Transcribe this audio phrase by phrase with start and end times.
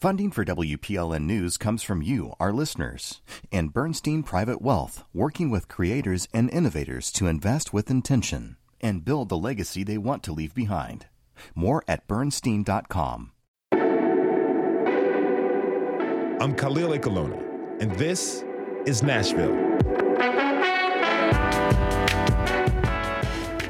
[0.00, 3.20] Funding for WPLN News comes from you, our listeners,
[3.52, 9.28] and Bernstein Private Wealth, working with creators and innovators to invest with intention and build
[9.28, 11.04] the legacy they want to leave behind.
[11.54, 13.32] More at bernstein.com.
[16.40, 18.42] I'm Khalil Ekulona, and this
[18.86, 19.54] is Nashville.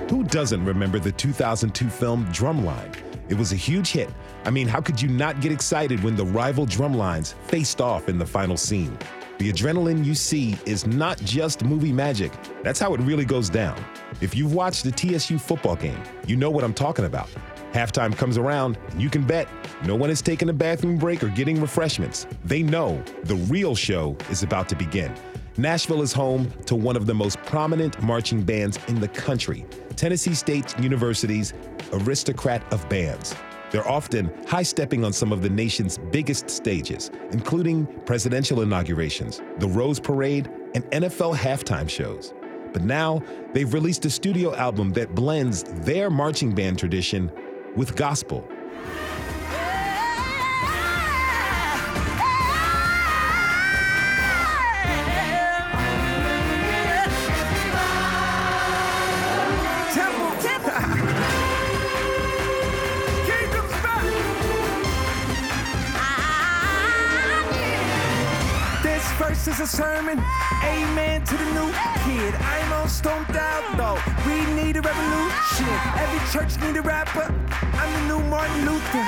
[0.09, 3.00] Who doesn't remember the 2002 film Drumline?
[3.31, 4.11] It was a huge hit.
[4.45, 8.19] I mean, how could you not get excited when the rival drumlines faced off in
[8.19, 8.99] the final scene?
[9.39, 12.33] The adrenaline you see is not just movie magic.
[12.65, 13.83] That's how it really goes down.
[14.21, 17.31] If you've watched the TSU football game, you know what I'm talking about.
[17.73, 19.49] Halftime comes around, and you can bet
[19.85, 22.27] no one is taking a bathroom break or getting refreshments.
[22.45, 25.15] They know the real show is about to begin.
[25.57, 29.65] Nashville is home to one of the most prominent marching bands in the country,
[30.01, 31.53] Tennessee State University's
[31.93, 33.35] Aristocrat of Bands.
[33.71, 39.69] They're often high stepping on some of the nation's biggest stages, including presidential inaugurations, the
[39.69, 42.33] Rose Parade, and NFL halftime shows.
[42.73, 47.31] But now they've released a studio album that blends their marching band tradition
[47.77, 48.49] with gospel.
[69.61, 70.17] A sermon,
[70.65, 71.69] amen to the new
[72.01, 72.33] kid.
[72.33, 74.01] I'm all stoned out though.
[74.25, 75.69] We need a revolution.
[76.01, 77.29] Every church need a rapper.
[77.77, 79.05] I'm the new Martin Luther.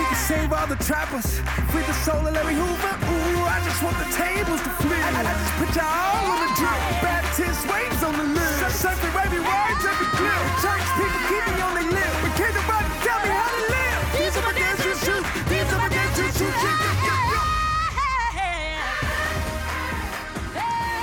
[0.00, 1.44] We can save all the trappers.
[1.68, 2.94] Free the soul of Larry Hoover.
[2.96, 5.04] Ooh, I just want the tables to flip.
[5.04, 6.80] I, I just put y'all on the drip.
[7.04, 8.72] Baptist waves on the lip.
[8.72, 10.40] Something every words, every clip.
[10.64, 12.12] Church people keep me on their lip.
[12.24, 13.29] But can't nobody tell me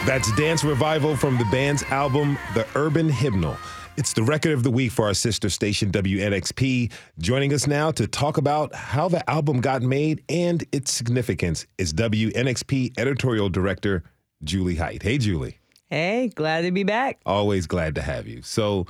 [0.08, 3.58] That's Dance Revival from the band's album, The Urban Hymnal.
[3.98, 6.94] It's the record of the week for our sister station, WNXP.
[7.20, 11.92] Joining us now to talk about how the album got made and its significance is
[11.92, 14.04] WNXP editorial director,
[14.46, 15.04] Jewly Hight.
[15.04, 15.56] Hey, Jewly.
[15.90, 17.20] Hey, glad to be back.
[17.26, 18.42] Always glad to have you.
[18.44, 18.86] So,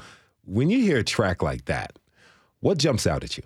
[0.45, 1.97] when you hear a track like that,
[2.59, 3.43] what jumps out at you?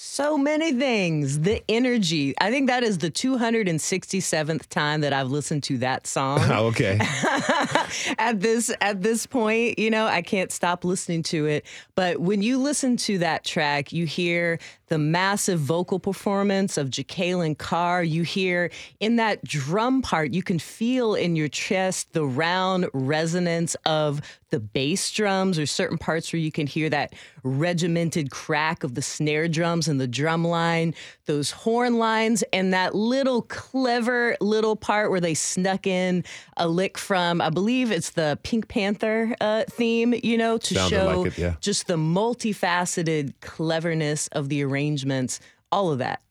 [0.00, 1.40] So many things.
[1.40, 2.32] The energy.
[2.40, 6.38] I think that is the 267th time that I've listened to that song.
[6.48, 7.00] Oh, okay.
[8.18, 11.66] at this at this point, you know, I can't stop listening to it.
[11.96, 17.56] But when you listen to that track, you hear the massive vocal performance of Jekalyn
[17.56, 18.02] Carr.
[18.02, 23.74] You hear in that drum part, you can feel in your chest the round resonance
[23.84, 27.12] of the bass drums, or certain parts where you can hear that
[27.42, 30.94] regimented crack of the snare drums and the drum line,
[31.26, 36.24] those horn lines, and that little clever little part where they snuck in
[36.56, 40.96] a lick from, I believe it's the Pink Panther uh, theme, you know, to Sounded
[40.96, 41.54] show like it, yeah.
[41.60, 45.40] just the multifaceted cleverness of the arrangements,
[45.72, 46.22] all of that.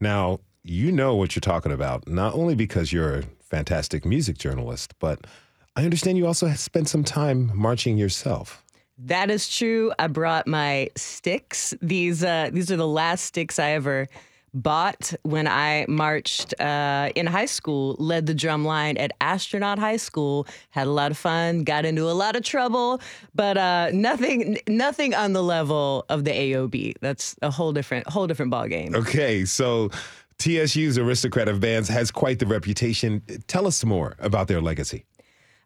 [0.00, 4.94] Now, you know what you're talking about, not only because you're a fantastic music journalist,
[5.00, 5.26] but
[5.74, 8.64] I understand you also spent some time marching yourself.
[8.98, 9.92] That is true.
[9.98, 11.74] I brought my sticks.
[11.80, 14.08] These uh, these are the last sticks I ever
[14.54, 19.96] bought when I marched uh, in high school, led the drum line at Astronaut High
[19.96, 23.00] School, had a lot of fun, got into a lot of trouble,
[23.34, 26.94] but uh, nothing nothing on the level of the AOB.
[27.00, 28.94] That's a whole different whole different ball game.
[28.94, 29.90] Okay, so
[30.38, 33.22] TSU's Aristocrat of Bands has quite the reputation.
[33.46, 35.04] Tell us more about their legacy.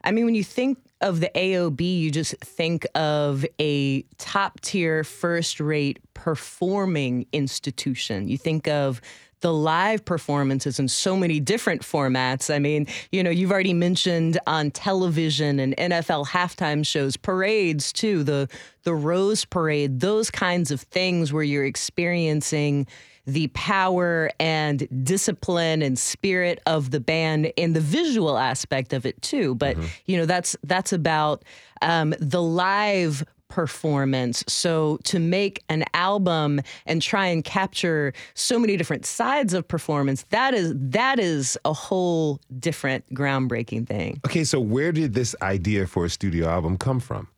[0.05, 5.05] I mean, when you think of the AOB, you just think of a top tier,
[5.05, 8.29] first rate performing institution.
[8.29, 9.01] You think of
[9.43, 12.53] the live performances in so many different formats.
[12.53, 18.23] I mean, you know, you've already mentioned on television and NFL halftime shows, parades too,
[18.23, 18.49] the
[18.85, 22.87] the Rose Parade, those kinds of things where you're experiencing
[23.27, 29.21] the power and discipline and spirit of the band and the visual aspect of it
[29.23, 29.55] too.
[29.55, 29.87] But mm-hmm.
[30.07, 31.45] you know, that's that's about
[31.83, 34.43] um, the live performance.
[34.49, 40.25] So to make an album and try and capture so many different sides of performance,
[40.31, 44.21] that is that is a whole different groundbreaking thing.
[44.25, 47.29] Okay, so where did this idea for a studio album come from?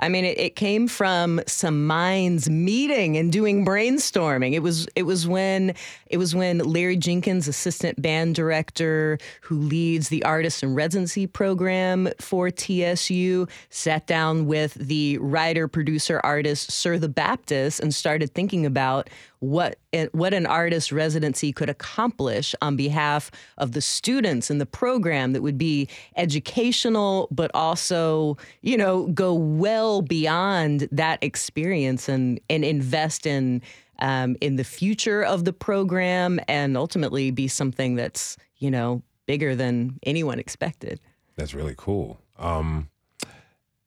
[0.00, 4.54] I mean, it, it, came from some minds meeting and doing brainstorming.
[4.54, 5.74] It was it was when
[6.06, 12.08] it was when Larry Jenkins, assistant band director who leads the artist and residency program
[12.18, 18.64] for TSU, sat down with the writer, producer, artist Sir the Baptist and started thinking
[18.64, 19.08] about
[19.40, 19.78] what
[20.12, 25.42] what an artist residency could accomplish on behalf of the students in the program that
[25.42, 33.26] would be educational but also you know go well beyond that experience and and invest
[33.26, 33.60] in
[33.98, 39.54] um, in the future of the program and ultimately be something that's you know bigger
[39.54, 41.00] than anyone expected.
[41.36, 42.20] That's really cool.
[42.38, 42.88] Um,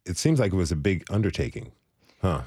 [0.05, 1.71] it seems like it was a big undertaking.
[2.21, 2.44] Huh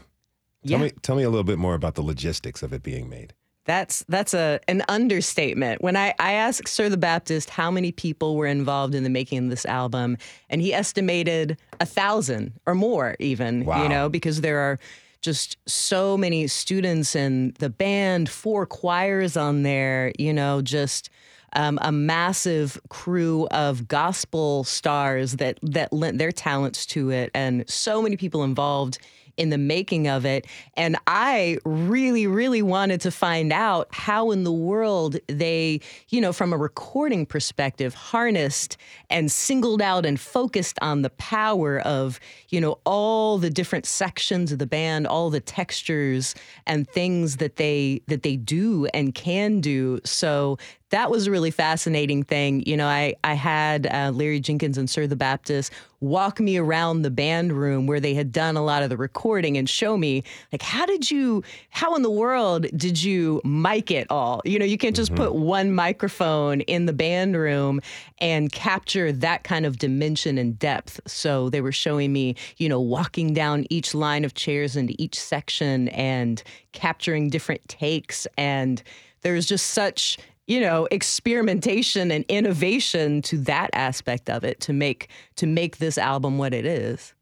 [0.67, 0.85] Tell Yeah.
[0.87, 3.33] me tell me a little bit more about the logistics of it being made.
[3.65, 5.83] That's that's a an understatement.
[5.83, 9.39] When I, I asked Sir the Baptist how many people were involved in the making
[9.45, 10.19] of this album,
[10.49, 13.65] and he estimated a thousand or more, even.
[13.65, 13.83] Wow.
[13.83, 14.79] You know, because there are
[15.21, 20.13] just so many students in the band, four choirs on there.
[20.17, 21.11] You know, just
[21.55, 27.69] um, a massive crew of gospel stars that that lent their talents to it, and
[27.69, 28.99] so many people involved
[29.37, 30.47] in the making of it.
[30.75, 36.33] And I really, really wanted to find out how in the world they, you know,
[36.33, 38.77] from a recording perspective, harnessed
[39.11, 42.19] and singled out and focused on the power of,
[42.49, 46.35] you know, all the different sections of the band, all the textures
[46.67, 50.01] and things that they that they do and can do.
[50.05, 50.59] So
[50.91, 52.63] that was a really fascinating thing.
[52.65, 57.03] You know, I I had uh, Larry Jenkins and Sir the Baptist walk me around
[57.03, 60.23] the band room where they had done a lot of the recording and show me
[60.53, 64.43] like how did you how in the world did you mic it all?
[64.45, 67.81] You know, you can't just put one microphone in the band room
[68.19, 71.01] and capture that kind of dimension and depth.
[71.07, 75.19] So they were showing me, you know, walking down each line of chairs into each
[75.19, 76.43] section and
[76.73, 78.83] capturing different takes and
[79.23, 85.09] there's just such you know experimentation and innovation to that aspect of it to make
[85.37, 87.15] to make this album what it is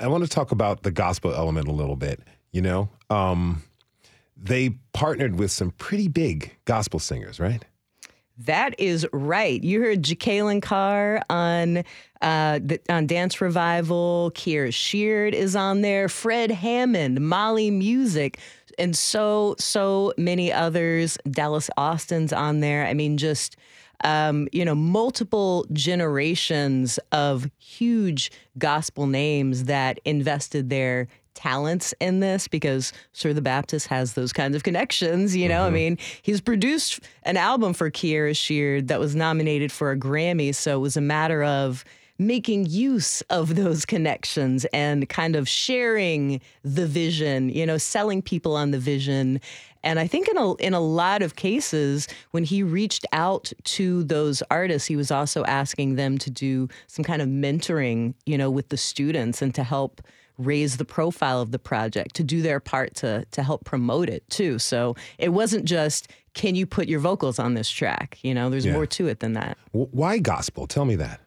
[0.00, 2.20] I want to talk about the gospel element a little bit.
[2.52, 3.62] You know, um,
[4.34, 7.64] they partnered with some pretty big gospel singers, right?
[8.40, 11.84] that is right you heard Jekalyn Carr on
[12.22, 14.32] uh, the, on Dance Revival.
[14.34, 16.08] Kierra Sheard is on there.
[16.08, 18.38] Fred Hammond, Mali Music,
[18.80, 21.18] and so so many others.
[21.30, 22.86] Dallas Austin's on there.
[22.86, 23.56] I mean, just
[24.02, 32.48] um, you know, multiple generations of huge gospel names that invested their talents in this
[32.48, 35.36] because Sir the Baptist has those kinds of connections.
[35.36, 39.90] You know, I mean, he's produced an album for Kierra Sheard that was nominated for
[39.90, 40.54] a Grammy.
[40.54, 41.84] So it was a matter of
[42.20, 48.54] making use of those connections and kind of sharing the vision, you know, selling people
[48.54, 49.40] on the vision.
[49.82, 54.04] And I think in a in a lot of cases, when he reached out to
[54.04, 58.50] those artists, he was also asking them to do some kind of mentoring, you know,
[58.50, 60.02] with the students and to help
[60.36, 64.28] raise the profile of the project, to do their part to to help promote it
[64.28, 64.58] too.
[64.58, 68.18] So it wasn't just can you put your vocals on this track?
[68.22, 68.74] You know, there's Yeah.
[68.74, 69.56] more to it than that.
[69.72, 70.66] W- why gospel?
[70.66, 71.20] Tell me that.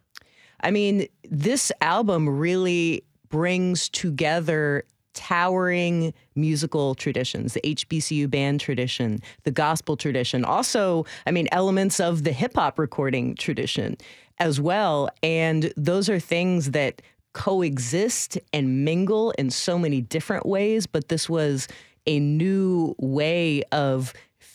[0.63, 9.51] I mean, this album really brings together towering musical traditions, the HBCU band tradition, the
[9.51, 13.97] gospel tradition, also, I mean, elements of the hip hop recording tradition
[14.39, 15.09] as well.
[15.21, 17.01] And those are things that
[17.33, 21.67] coexist and mingle in so many different ways, but this was
[22.05, 24.13] a new way of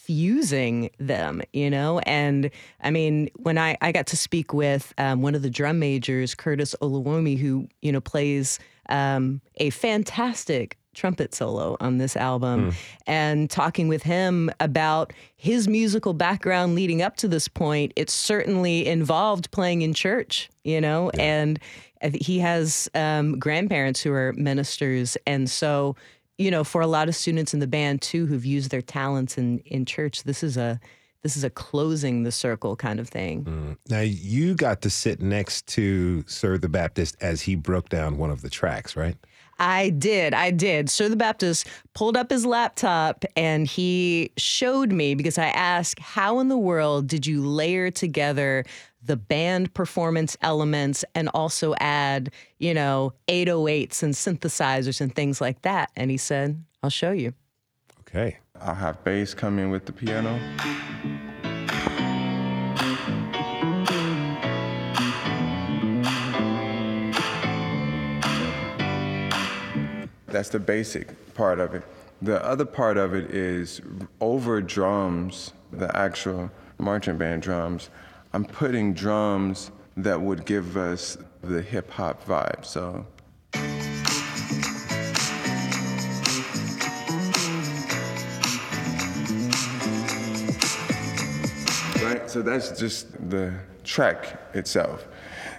[0.09, 1.99] fusing them, you know?
[1.99, 2.51] And
[2.83, 6.35] I mean, when I, I got to speak with um, one of the drum majors,
[6.35, 12.73] Curtis Oluwomi, who, you know, plays um, a fantastic trumpet solo on this album,
[13.07, 18.87] and talking with him about his musical background leading up to this point, it certainly
[18.87, 21.11] involved playing in church, you know?
[21.11, 21.61] And
[22.15, 25.19] he has um, grandparents who are ministers.
[25.27, 25.97] And so,
[26.39, 29.37] you know, for a lot of students in the band too who've used their talents
[29.37, 30.81] in in church, this is a
[31.23, 33.45] this is a closing the circle kind of thing.
[33.45, 33.77] Mm.
[33.91, 38.31] Now you got to sit next to Sir the Baptist as he broke down one
[38.31, 39.17] of the tracks, right?
[39.59, 40.35] I did.
[40.35, 40.89] I did.
[40.89, 46.39] Sir the Baptist pulled up his laptop and he showed me because I asked, How
[46.39, 48.65] in the world did you layer together
[49.03, 55.63] the band performance elements and also add, you know, 808s and synthesizers and things like
[55.63, 55.91] that?
[55.97, 57.35] And he said, I'll show you.
[58.01, 58.39] Okay.
[58.61, 60.39] I'll have bass come in with the piano.
[70.27, 71.83] That's the basic part of it.
[72.21, 73.81] The other part of it is
[74.21, 77.91] over drums, the actual marching band drums.
[78.33, 82.65] I'm putting drums that would give us the hip hop vibe.
[82.65, 83.07] So
[92.03, 92.31] Right?
[92.31, 95.07] So that's just the track itself.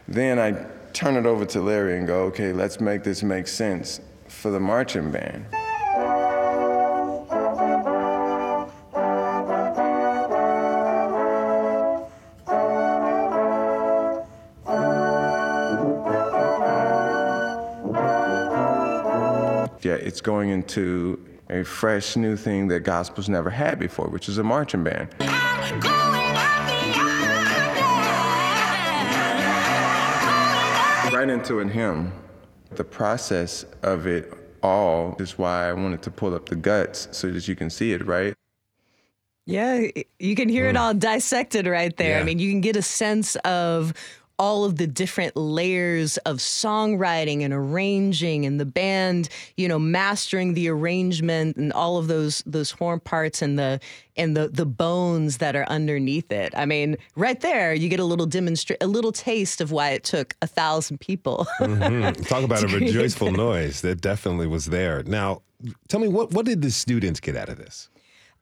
[0.07, 3.99] Then I turn it over to Larry and go, okay, let's make this make sense
[4.27, 5.45] for the marching band.
[20.09, 24.43] It's going into a fresh new thing that gospel's never had before, which is a
[24.43, 25.07] marching band.
[31.13, 32.11] Right into a hymn.
[32.71, 37.29] The process of it all is why I wanted to pull up the guts so
[37.29, 38.33] that you can see it, right?
[39.45, 39.87] Yeah,
[40.17, 40.81] you can hear it hmm.
[40.81, 42.19] all dissected right there.
[42.19, 43.93] I mean, you can get a sense of
[44.39, 50.53] all of the different layers of songwriting and arranging and the band, you know, mastering
[50.53, 53.79] the arrangement and all of those those horn parts and the
[54.15, 56.53] and the the bones that are underneath it.
[56.55, 60.05] I mean, right there you get a little demonstra- a little taste of why it
[60.05, 61.45] took a thousand people.
[61.59, 62.23] Mm-hmm.
[62.23, 63.81] Talk about a rejoiceful noise.
[63.81, 65.03] That definitely was there.
[65.03, 65.41] Now,
[65.89, 67.89] tell me what what did the students get out of this?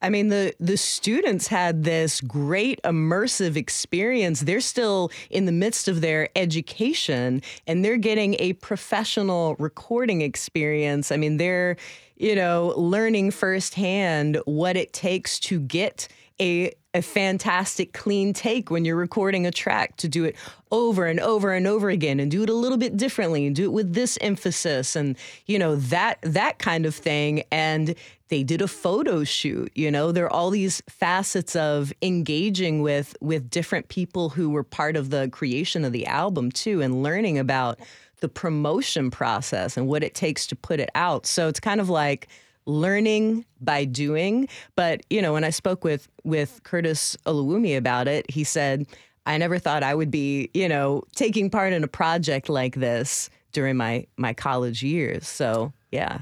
[0.02, 4.42] I mean, the the students had this great immersive experience.
[4.42, 11.12] They're still in the midst of their education and they're getting a professional recording experience.
[11.12, 11.78] I mean, they're,
[12.16, 16.08] you know, learning firsthand what it takes to get
[16.42, 20.36] a a fantastic clean take when you're recording a track to do it
[20.72, 23.66] over and over and over again and do it a little bit differently and do
[23.66, 25.16] it with this emphasis and
[25.46, 27.44] you know that that kind of thing.
[27.52, 27.94] And
[28.30, 33.16] they did a photo shoot you know there are all these facets of engaging with
[33.22, 37.38] with different people who were part of the creation of the album too and learning
[37.38, 37.80] about
[38.20, 41.26] the promotion process and what it takes to put it out.
[41.26, 42.28] So it's kind of like
[42.68, 44.48] learning by doing.
[44.76, 48.86] But you know, when I spoke with with Curtis Oluwumi about it, he said,
[49.26, 53.30] "I never thought I would be, you know, taking part in a project like this
[53.54, 56.22] during my my college years." So yeah.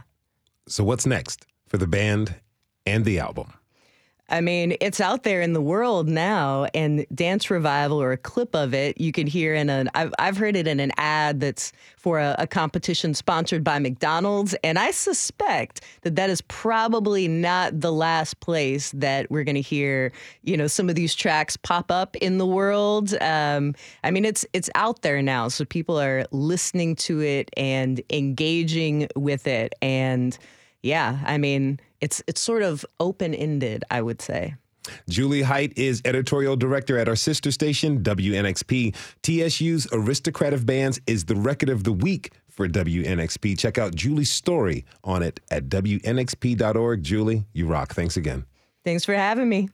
[0.68, 2.36] So what's next for the band
[2.86, 3.54] and the album?
[4.28, 8.56] I mean, it's out there in the world now, and Dance Revival or a clip
[8.56, 9.88] of it you can hear in an.
[9.94, 14.56] I've I've heard it in an ad that's for a, a competition sponsored by McDonald's,
[14.64, 19.62] and I suspect that that is probably not the last place that we're going to
[19.62, 23.14] hear, you know, some of these tracks pop up in the world.
[23.22, 28.02] Um, I mean, it's it's out there now, so people are listening to it and
[28.10, 30.36] engaging with it, and
[30.86, 34.56] yeah, I mean, it's it's sort of open ended, I would say.
[35.10, 38.96] Jewly Hight is editorial director at our sister station, WNXP.
[39.24, 43.58] TSU's Aristocrat of Bands is the record of the week for WNXP.
[43.58, 47.02] Check out Jewly's story on it at WNXP.org.
[47.02, 47.96] Jewly, you rock.
[47.96, 48.46] Thanks again.
[48.84, 49.70] Thanks for having me.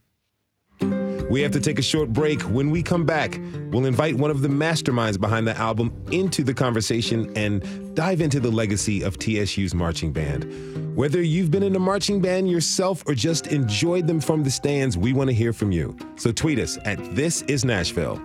[1.30, 2.42] We have to take a short break.
[2.42, 3.38] When we come back,
[3.70, 8.40] we'll invite one of the masterminds behind the album into the conversation and dive into
[8.40, 10.96] the legacy of TSU's marching band.
[10.96, 14.98] Whether you've been in a marching band yourself or just enjoyed them from the stands,
[14.98, 15.96] we want to hear from you.
[16.16, 18.20] So tweet us at This Is Nashville.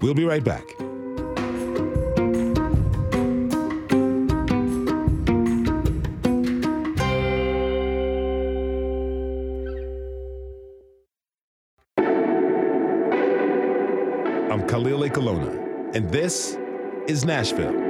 [0.00, 0.64] We'll be right back.
[15.00, 15.06] I'm
[15.94, 16.58] and this
[17.06, 17.89] is Nashville.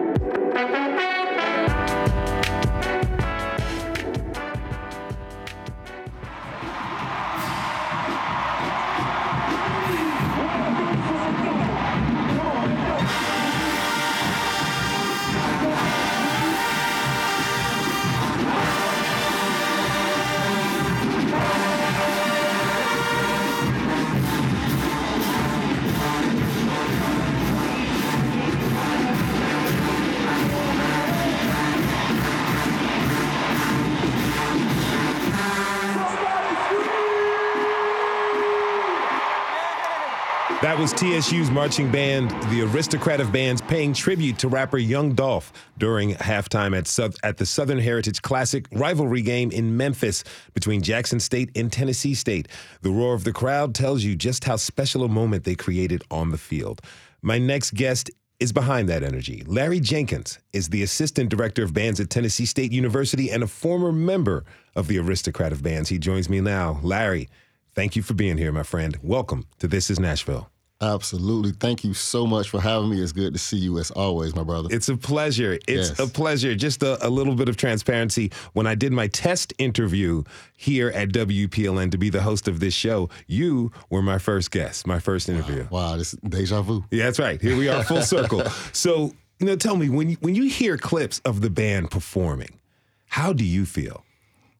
[40.62, 45.54] That was TSU's marching band, the Aristocrat of Bands, paying tribute to rapper Young Dolph
[45.78, 51.18] during halftime at, South, at the Southern Heritage Classic rivalry game in Memphis between Jackson
[51.18, 52.48] State and Tennessee State.
[52.82, 56.30] The roar of the crowd tells you just how special a moment they created on
[56.30, 56.82] the field.
[57.22, 59.42] My next guest is behind that energy.
[59.46, 63.92] Larry Jenkins is the assistant director of bands at Tennessee State University and a former
[63.92, 64.44] member
[64.76, 65.88] of the Aristocrat of Bands.
[65.88, 66.80] He joins me now.
[66.82, 67.28] Larry,
[67.74, 68.98] thank you for being here, my friend.
[69.02, 70.50] Welcome to This is Nashville.
[70.82, 71.52] Absolutely.
[71.52, 73.02] Thank you so much for having me.
[73.02, 74.68] It's good to see you as always, my brother.
[74.70, 75.58] It's a pleasure.
[75.68, 75.98] It's Yes.
[75.98, 76.54] a pleasure.
[76.54, 78.32] Just a, a little bit of transparency.
[78.54, 80.22] When I did my test interview
[80.56, 84.86] here at WPLN to be the host of this show, you were my first guest,
[84.86, 85.66] my first interview.
[85.70, 86.82] wow, this is deja vu.
[86.90, 87.38] Yeah, that's right.
[87.42, 88.42] Here we are, full circle.
[88.72, 92.58] So, you know, tell me when you, when you hear clips of the band performing,
[93.06, 94.02] how do you feel?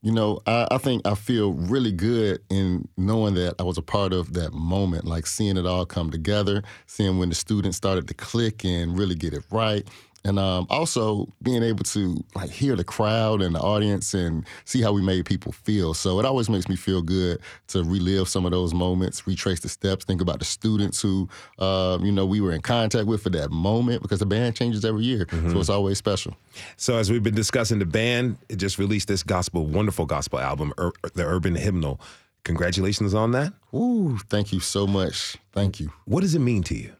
[0.03, 3.83] You know, I, I think I feel really good in knowing that I was a
[3.83, 8.09] part of that moment, like seeing it all come together, seeing when the students started
[8.09, 9.87] to click and really get it right.
[10.23, 14.83] And um, also being able to like hear the crowd and the audience and see
[14.83, 15.95] how we made people feel.
[15.95, 19.71] So it always makes me feel good to relive some of those moments, retrace the
[19.71, 21.27] steps, think about the students who,
[21.59, 24.85] uh, you know, we were in contact with for that moment because the band changes
[24.85, 25.27] every year.
[25.31, 26.37] So it's always special.
[26.77, 30.75] So, as we've been discussing, the band it just released this gospel, wonderful gospel album,
[30.79, 31.99] Ur- the Urban Hymnal.
[32.45, 33.55] Congratulations on that.
[33.75, 35.39] Ooh, thank you so much.
[35.53, 35.93] Thank you.
[36.05, 36.93] What does it mean to you?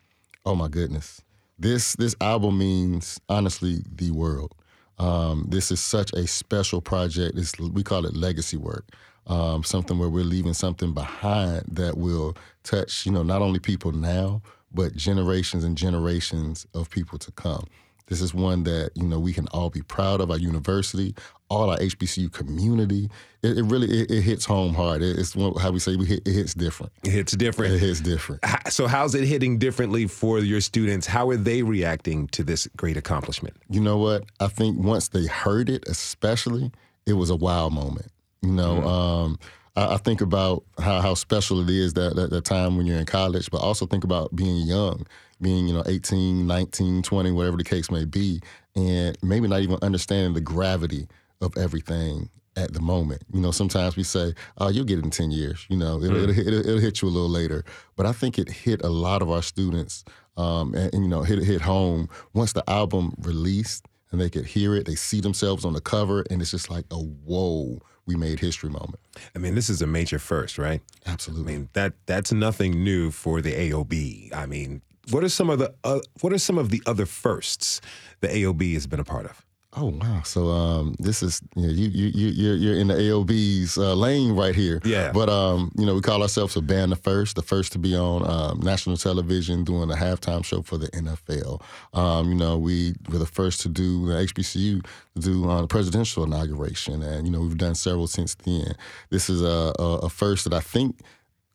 [0.47, 1.21] Oh my goodness.
[1.61, 4.55] This this album means honestly the world.
[4.99, 7.37] Um, this is such a special project.
[7.39, 8.89] It's, we call it legacy work.
[9.27, 13.93] Um, something where we're leaving something behind that will touch, you know, not only people
[13.93, 14.41] now,
[14.73, 17.67] but generations and generations of people to come.
[18.11, 20.31] This is one that you know we can all be proud of.
[20.31, 21.15] Our university,
[21.49, 23.09] all our HBCU community.
[23.43, 25.01] It, it really it, it hits home hard.
[25.01, 26.93] It, it's one, how we say we hit, it hits different.
[27.05, 27.75] It's different.
[27.75, 28.45] It hits different.
[28.69, 31.07] So, how's it hitting differently for your students?
[31.07, 33.57] How are they reacting to this great accomplishment?
[33.69, 34.25] you know what?
[34.41, 36.71] I think once they heard it, especially,
[37.07, 38.11] it was a wow moment.
[38.43, 39.39] You know, um,
[39.77, 42.99] I, I think about how, how special it is that, that that time when you're
[42.99, 45.07] in college, but also think about being young,
[45.41, 48.41] being, you know, 18, 19, 20, whatever the case may be,
[48.75, 51.07] and maybe not even understanding the gravity
[51.41, 53.23] of everything at the moment.
[53.33, 55.67] You know, sometimes we say, oh, you'll get it in 10 years.
[55.69, 57.65] You know, it'll, it'll, it'll, it'll hit you a little later.
[57.97, 60.05] But I think it hit a lot of our students
[60.37, 64.47] um, and, and, you know, hit, hit home once the album released and they could
[64.47, 64.87] hear it.
[64.87, 67.79] They see themselves on the cover, and it's just like a whoa,
[68.11, 68.99] we made history moment.
[69.35, 70.83] I mean, this is a major first, right?
[71.07, 71.55] Absolutely.
[71.55, 74.35] I mean, that that's nothing new for the AOB.
[74.35, 77.81] I mean, what are some of the uh, what are some of the other firsts
[78.21, 79.47] the AOB has been a part of?
[79.75, 80.23] Oh wow!
[80.25, 83.95] So um, this is you, know, you you you you're, you're in the AOB's uh,
[83.95, 84.81] lane right here.
[84.85, 85.13] Yeah.
[85.13, 87.95] But um, you know, we call ourselves a band the first, the first to be
[87.97, 91.63] on um, national television doing a halftime show for the NFL.
[91.95, 95.69] Um, you know, we were the first to do the HBCU to do uh, the
[95.69, 98.75] presidential inauguration, and you know, we've done several since then.
[99.11, 100.99] This is a, a, a first that I think.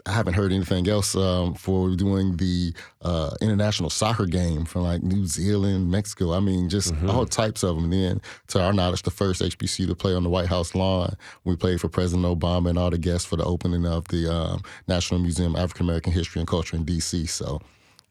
[0.07, 5.01] I haven't heard anything else um, for doing the uh, international soccer game from like
[5.01, 6.33] New Zealand, Mexico.
[6.33, 7.85] I mean, just all types of them.
[7.85, 11.15] And then, to our knowledge, the first HBCU to play on the White House lawn.
[11.43, 14.61] We played for President Obama and all the guests for the opening of the um,
[14.87, 17.25] National Museum of African American History and Culture in D.C.
[17.25, 17.59] So,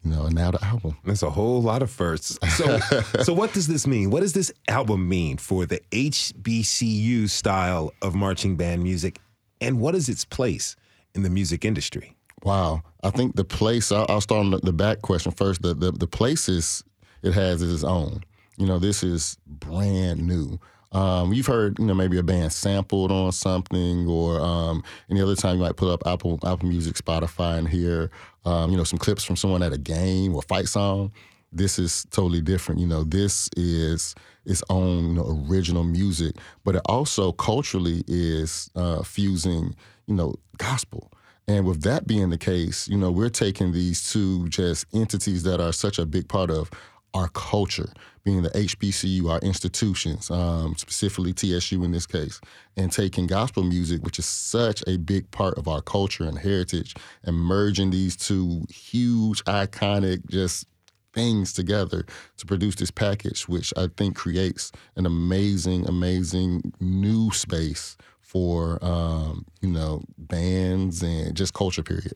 [0.03, 0.97] you know, and now the album.
[1.05, 2.37] That's a whole lot of firsts.
[2.57, 2.79] So,
[3.23, 4.11] so what does this mean?
[4.11, 9.21] What does this album mean for the HBCU style of marching band music,
[9.61, 10.75] and what is its place
[11.15, 12.17] in the music industry?
[12.43, 12.83] Wow.
[13.03, 15.63] I think the place, I'll, start on the, back question first.
[15.63, 16.85] The, the, the place is,
[17.23, 18.23] it has is its own.
[18.59, 20.59] You know, this is brand new.
[20.93, 25.35] Um, you've heard, you know, maybe a band sampled on something, or um, any other
[25.35, 28.13] time you might put up Apple Apple Music, Spotify, and hear,
[28.45, 31.11] um, you know, some clips from someone at a game or fight song.
[31.51, 32.81] This is totally different.
[32.81, 38.71] You know, this is its own you know, original music, but it also culturally is
[38.77, 39.75] uh, fusing,
[40.07, 41.11] you know, gospel.
[41.47, 45.61] And with that being the case, you know, we're taking these two just entities that
[45.61, 46.71] are such a big part of
[47.13, 47.93] our culture,
[48.25, 52.41] being the HBCU, our institutions, um, specifically TSU in this case,
[52.77, 56.95] and taking gospel music, which is such a big part of our culture and heritage,
[57.23, 60.67] and merging these two huge, iconic, just
[61.13, 62.05] things together
[62.37, 67.97] to produce this package, which I think creates an amazing, amazing new space
[68.35, 71.83] for um, you know bands and just culture.
[71.83, 72.13] Period.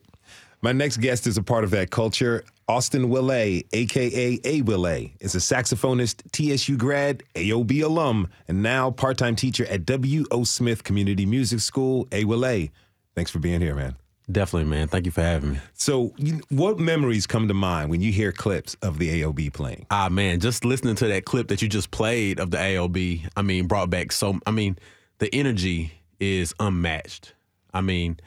[0.61, 2.43] My next guest is a part of that culture.
[2.67, 9.65] Austin Willay, aka AyyWillé, is a saxophonist, TSU grad, AOB alum, and now part-time teacher
[9.67, 10.43] at W.O.
[10.43, 12.05] Smith Community Music School.
[12.07, 12.69] AyyWillé,
[13.15, 13.95] thanks for being here, man.
[14.29, 14.89] Definitely, man.
[14.89, 15.59] Thank you for having me.
[15.73, 19.87] So, you, what memories come to mind when you hear clips of the AOB playing?
[19.89, 23.41] Ah, man, just listening to that clip that you just played of the AOB, I
[23.41, 24.39] mean, brought back so.
[24.45, 24.77] I mean,
[25.17, 27.33] the energy is unmatched.
[27.73, 28.19] I mean,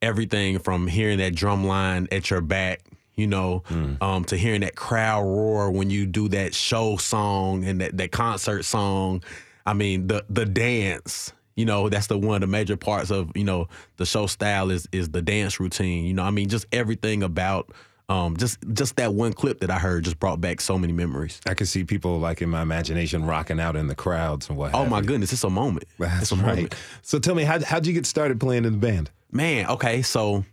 [0.00, 2.80] everything from hearing that drum line at your back,
[3.14, 3.62] you know,
[4.00, 8.12] um, to hearing that crowd roar when you do that show song and that, that
[8.12, 9.22] concert song.
[9.66, 11.32] I mean, the the dance.
[11.54, 14.70] You know, that's the one of the major parts of you know the show style
[14.70, 16.06] is is the dance routine.
[16.06, 17.70] You know, I mean, just everything about
[18.08, 21.40] um, just just that one clip that I heard just brought back so many memories.
[21.46, 24.74] I could see people like in my imagination rocking out in the crowds and what.
[24.74, 25.06] Oh my you.
[25.06, 25.86] goodness, it's a moment.
[25.98, 26.46] That's it's a right.
[26.46, 26.74] moment.
[27.02, 29.10] So tell me, how how'd you get started playing in the band?
[29.30, 30.44] Man, okay, so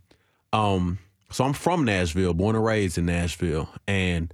[0.54, 1.00] um
[1.32, 4.34] so I'm from Nashville, born and raised in Nashville, and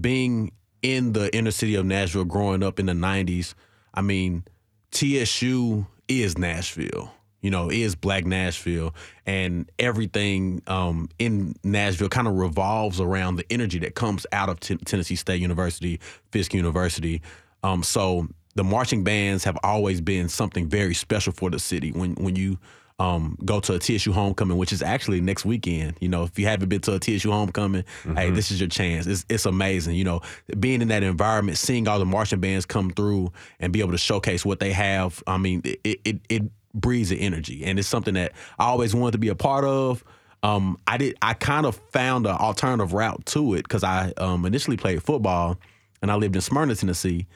[0.00, 0.52] being
[0.82, 3.54] in the inner city of Nashville growing up in the 90s,
[3.92, 4.44] I mean,
[4.92, 7.12] TSU is Nashville.
[7.40, 8.94] You know, is Black Nashville,
[9.24, 14.58] and everything um, in Nashville kind of revolves around the energy that comes out of
[14.60, 16.00] Ten- Tennessee State University,
[16.32, 17.22] Fisk University.
[17.62, 21.92] Um, so the marching bands have always been something very special for the city.
[21.92, 22.58] When when you
[22.98, 25.96] um, go to a TSU homecoming, which is actually next weekend.
[26.00, 29.06] You know, if you haven't been to a TSU homecoming, hey, this is your chance.
[29.06, 29.96] It's, it's amazing.
[29.96, 30.20] You know,
[30.58, 33.98] being in that environment, seeing all the marching bands come through and be able to
[33.98, 35.22] showcase what they have.
[35.26, 36.42] I mean, it it, it
[36.76, 40.04] breathes the energy, and it's something that I always wanted to be a part of.
[40.42, 41.16] Um, I did.
[41.22, 45.58] I kind of found an alternative route to it because I um, initially played football,
[46.02, 47.26] and I lived in Smyrna, Tennessee.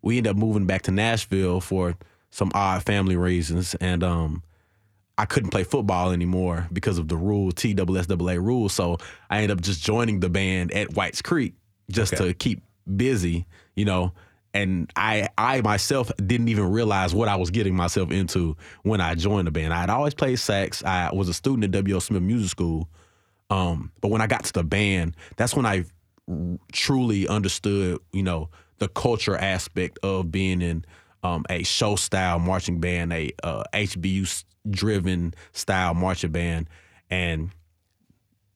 [0.00, 1.96] We ended up moving back to Nashville for
[2.30, 4.42] some odd family reasons, and um,
[5.18, 8.68] I couldn't play football anymore because of the rule TSSAA rule.
[8.68, 8.98] So
[9.30, 11.54] I ended up just joining the band at Whites Creek
[11.90, 12.28] just Okay.
[12.28, 12.62] to keep
[12.96, 14.12] busy, you know.
[14.54, 19.14] And I I myself didn't even realize what I was getting myself into when I
[19.14, 19.74] joined the band.
[19.74, 20.82] I had always played sax.
[20.84, 21.98] I was a student at W.O.
[21.98, 22.88] Smith Music School.
[23.50, 25.84] Um, but when I got to the band, that's when I
[26.72, 30.84] truly understood, you know, the culture aspect of being in
[31.22, 36.68] um, a show style marching band, a uh, HBU driven style marching band,
[37.10, 37.50] and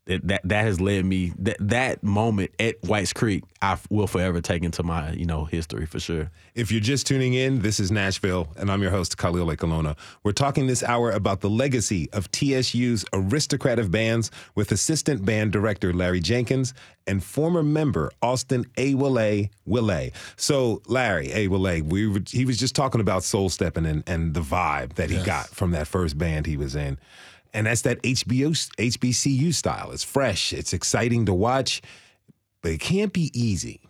[0.09, 4.41] that that has led me that that moment at Whites Creek, I f- will forever
[4.41, 6.31] take into my you know history for sure.
[6.55, 9.97] If you're just tuning in, this is Nashville, and I'm your host, Khalil Ekulona.
[10.23, 15.53] We're talking this hour about the legacy of TSU's aristocrat of bands with assistant band
[15.53, 16.73] director Larry Jenkins
[17.07, 18.93] and former member Austin A.
[18.93, 20.11] Awale Wille.
[20.37, 24.41] So, Larry Awale, we were, he was just talking about soul stepping and, and the
[24.41, 26.99] vibe that he got from that first band he was in.
[27.55, 29.91] And that's that HBO, HBCU style.
[29.93, 31.83] It's fresh, it's exciting to watch,
[32.63, 33.81] but it can't be easy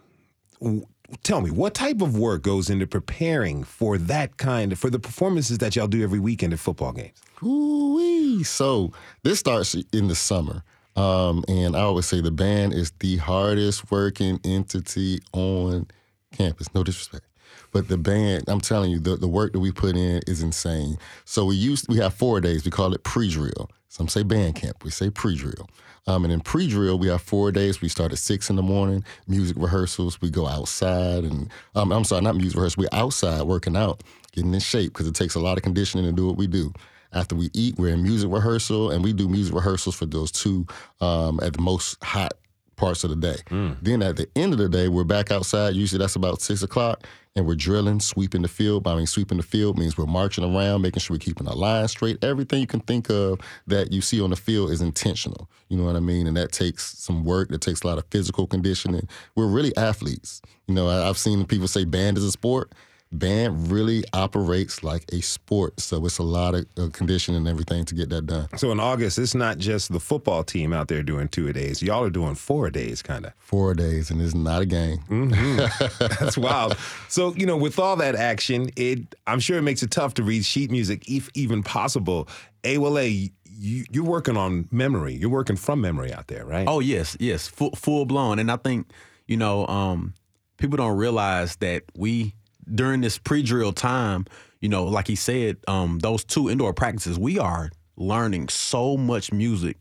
[1.22, 4.98] tell me what type of work goes into preparing for that kind of for the
[4.98, 8.42] performances that y'all do every weekend at football games Ooh-wee.
[8.44, 8.92] So
[9.22, 10.62] this starts in the summer.
[10.96, 15.86] Um, and I always say the band is the hardest working entity on
[16.32, 16.74] campus.
[16.74, 17.24] No disrespect.
[17.72, 20.98] But the band, I'm telling you, the, the work that we put in is insane.
[21.24, 22.64] So we used we have four days.
[22.64, 23.70] We call it pre-drill.
[23.88, 24.85] Some say band camp.
[24.85, 25.68] We say pre-drill.
[26.07, 27.83] Um, and in pre-drill, we have four days.
[27.83, 29.04] We start at six in the morning.
[29.26, 30.20] Music rehearsals.
[30.20, 32.78] We go outside, and um, I'm sorry, not music rehearsals.
[32.78, 34.02] We're outside working out,
[34.33, 36.72] getting in shape because it takes a lot of conditioning to do what we do.
[37.12, 40.66] After we eat, we're in music rehearsal, and we do music rehearsals for those two
[41.00, 42.35] um, at the most hot
[42.78, 43.36] parts of the day.
[43.50, 43.76] Mm.
[43.82, 45.74] Then at the end of the day, we're back outside.
[45.74, 48.86] Usually that's about six o'clock, and we're drilling, sweeping the field.
[48.86, 51.86] I mean, sweeping the field means we're marching around, making sure we're keeping our line
[51.88, 52.22] straight.
[52.24, 55.50] Everything you can think of that you see on the field is intentional.
[55.68, 56.26] You know what I mean?
[56.26, 57.50] And that takes some work.
[57.50, 59.08] That takes a lot of physical conditioning.
[59.34, 60.40] We're really athletes.
[60.66, 62.72] You know, I- I've seen people say band is a sport.
[63.10, 67.86] Band really operates like a sport, so it's a lot of uh, conditioning and everything
[67.86, 68.48] to get that done.
[68.58, 71.82] so in august it's not just the football team out there doing two a days.
[71.82, 74.98] Y'all are doing four a days kind of Four days, and it's not a game.
[75.98, 76.76] that's wild.
[77.08, 80.22] So you know with all that action it i'm sure it makes it tough to
[80.22, 82.28] read sheet music if even possible.
[82.64, 85.14] Awla you, you're working on memory.
[85.14, 86.66] You're working from memory out there right?
[86.68, 88.38] Oh yes, yes, full full blown.
[88.38, 88.90] And I think
[89.26, 90.14] you know um,
[90.58, 92.34] people don't realize that we
[92.74, 94.26] during this pre-drill time,
[94.61, 99.33] you know, like he said, um, those two indoor practices, we are learning so much
[99.33, 99.76] music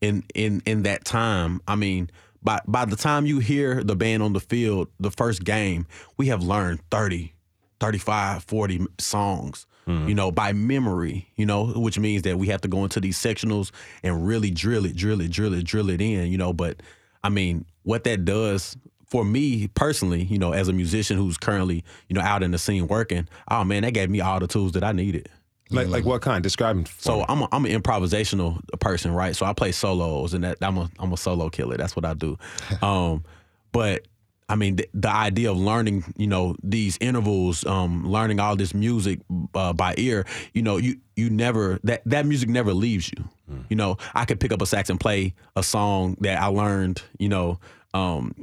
[0.00, 1.60] in in in that time.
[1.66, 2.10] I mean.
[2.40, 6.28] By, by the time you hear the band on the field, the first game, we
[6.28, 7.34] have learned 30,
[7.80, 9.66] 35, 40 songs,
[10.06, 13.18] you know, by memory, you know, which means that we have to go into these
[13.18, 13.72] sectionals
[14.04, 16.52] and really drill it, drill it, drill it, drill it in, you know.
[16.52, 16.80] But
[17.24, 18.76] I mean, what that does
[19.08, 22.58] for me personally, you know, as a musician who's currently, you know, out in the
[22.58, 25.28] scene working, oh man, that gave me all the tools that I needed.
[25.70, 27.24] like like what kind describe them So me.
[27.28, 29.34] I'm a, I'm an improvisational person, right?
[29.34, 31.76] So I play solos, and that I'm a I'm a solo killer.
[31.76, 32.38] That's what I do.
[32.82, 33.24] Um,
[33.72, 34.06] but
[34.50, 38.72] I mean, the, the idea of learning, you know, these intervals, um, learning all this
[38.72, 39.20] music
[39.54, 43.28] uh, by ear, you know, you you never that that music never leaves you.
[43.70, 47.02] You know, I could pick up a sax and play a song that I learned,
[47.18, 47.58] you know,
[47.94, 48.34] um,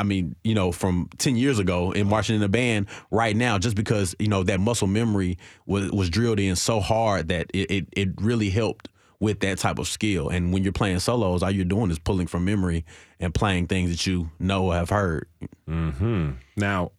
[0.00, 3.58] I mean, you know, from ten years ago in marching in a band right now,
[3.58, 7.70] just because you know that muscle memory was was drilled in so hard that it
[7.70, 8.88] it, it really helped
[9.20, 10.30] with that type of skill.
[10.30, 12.86] And when you're playing solos, all you're doing is pulling from memory
[13.20, 15.28] and playing things that you know or have heard.
[15.68, 16.30] Mm-hmm.
[16.56, 16.92] Now,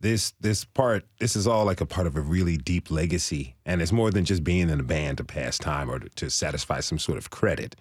[0.00, 3.80] this this part, this is all like a part of a really deep legacy, and
[3.80, 6.80] it's more than just being in a band to pass time or to, to satisfy
[6.80, 7.74] some sort of credit.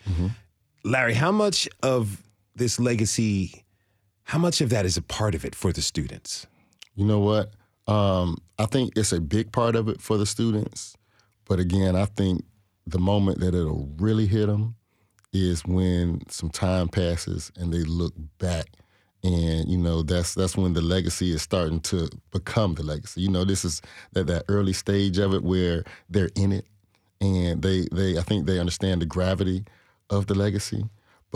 [0.85, 2.23] Larry, how much of
[2.55, 3.64] this legacy,
[4.25, 6.47] how much of that is a part of it for the students?
[6.95, 7.53] You know what?
[7.87, 10.95] Um, I think it's a big part of it for the students.
[11.47, 12.43] But again, I think
[12.87, 14.75] the moment that it'll really hit them
[15.31, 18.65] is when some time passes and they look back.
[19.23, 23.21] And you know that's that's when the legacy is starting to become the legacy.
[23.21, 23.81] You know this is
[24.13, 26.65] that, that early stage of it where they're in it,
[27.19, 29.63] and they they I think they understand the gravity
[30.11, 30.83] of the legacy.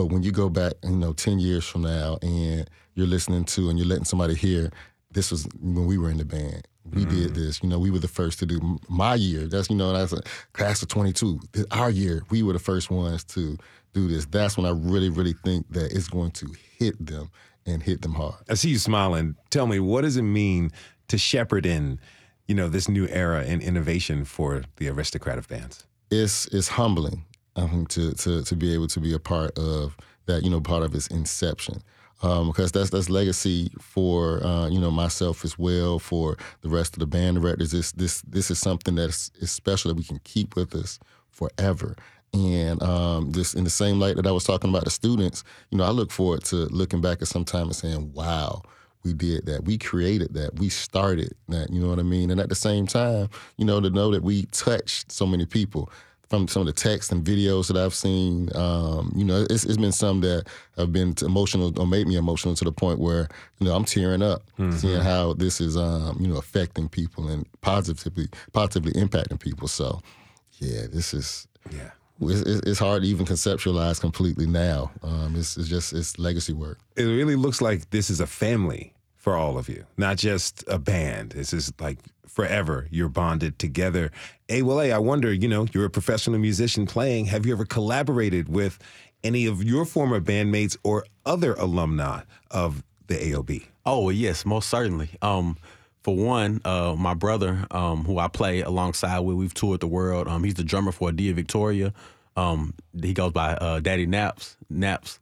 [0.00, 3.68] But when you go back, you know, ten years from now, and you're listening to
[3.68, 4.70] and you're letting somebody hear,
[5.10, 6.66] this was when we were in the band.
[6.90, 7.34] We did mm.
[7.34, 7.62] this.
[7.62, 9.46] You know, we were the first to do my year.
[9.46, 10.22] That's you know, that's a
[10.54, 11.38] class of 22.
[11.72, 13.58] Our year, we were the first ones to
[13.92, 14.24] do this.
[14.24, 16.46] That's when I really, really think that it's going to
[16.78, 17.30] hit them
[17.66, 18.36] and hit them hard.
[18.48, 19.36] I see you smiling.
[19.50, 20.70] Tell me, what does it mean
[21.08, 22.00] to shepherd in,
[22.48, 25.84] you know, this new era and innovation for the aristocrat of bands?
[26.10, 27.24] it's it's humbling
[27.56, 30.42] um, to to to be able to be a part of that.
[30.42, 31.82] You know, part of its inception.
[32.22, 36.94] Um, because that's that's legacy for uh, you know myself as well for the rest
[36.94, 37.70] of the band directors.
[37.70, 40.98] This this this is something that's is special that we can keep with us
[41.30, 41.96] forever.
[42.32, 45.78] And um, just in the same light that I was talking about the students, you
[45.78, 48.62] know, I look forward to looking back at some time and saying, "Wow,
[49.02, 49.64] we did that.
[49.64, 50.58] We created that.
[50.58, 51.70] We started that.
[51.70, 52.30] You know what I mean?
[52.30, 55.90] And at the same time, you know, to know that we touched so many people
[56.30, 59.76] from some of the texts and videos that I've seen, um, you know, it's, it's
[59.76, 60.44] been some that
[60.78, 64.22] have been emotional or made me emotional to the point where, you know, I'm tearing
[64.22, 64.44] up
[64.78, 69.66] seeing how this is, um, you know, affecting people and positively, positively impacting people.
[69.66, 70.00] So,
[70.60, 71.90] yeah, this is, Yeah.
[72.20, 74.92] it's, it's it's hard to even conceptualize completely now.
[75.02, 76.78] Um, it's, it's just, it's legacy work.
[76.96, 80.78] It really looks like this is a family for all of you, not just a
[80.78, 81.32] band.
[81.32, 82.88] This is like forever.
[82.90, 84.10] You're bonded together.
[84.48, 87.26] Hey, well, hey, I wonder, you know, you're a professional musician playing.
[87.26, 88.78] Have you ever collaborated with
[89.22, 93.66] any of your former bandmates or other alumni of the AOB?
[93.84, 95.10] Oh yes, most certainly.
[95.20, 95.58] Um,
[96.02, 100.28] for one, uh, my brother, um, who I play alongside with, we've toured the world.
[100.28, 101.92] Um, he's the drummer for Dia Victoria.
[102.36, 104.56] Um, he goes by uh, Daddy Naps.
[104.70, 105.20] Naps.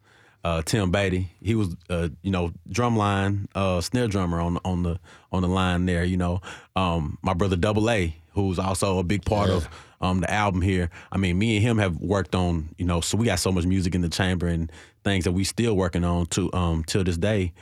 [0.49, 1.29] Uh, Tim Beatty.
[1.43, 4.99] He was, uh, you know, drumline, uh, snare drummer on on the
[5.31, 6.05] on the line there.
[6.05, 6.41] You know,
[6.75, 9.69] um, my brother Double A, who's also a big part of
[10.01, 10.89] um, the album here.
[11.13, 13.67] I mean, me and him have worked on, you know, so we got so much
[13.67, 14.73] music in the chamber and
[15.05, 17.53] things that we still working on to um till this day.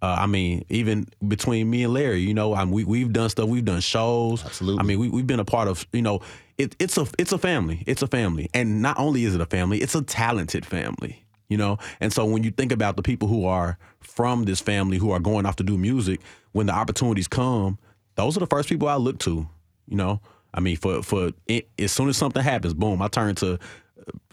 [0.00, 3.48] Uh, I mean, even between me and Larry, you know, I we we've done stuff,
[3.48, 4.44] we've done shows.
[4.44, 4.80] Absolutely.
[4.80, 6.20] I mean, we we've been a part of, you know,
[6.58, 9.46] it, it's a it's a family, it's a family, and not only is it a
[9.46, 11.25] family, it's a talented family.
[11.48, 14.98] You know, and so when you think about the people who are from this family
[14.98, 16.20] who are going off to do music,
[16.52, 17.78] when the opportunities come,
[18.16, 19.46] those are the first people I look to.
[19.86, 20.20] You know,
[20.52, 23.58] I mean, for for it, as soon as something happens, boom, I turn to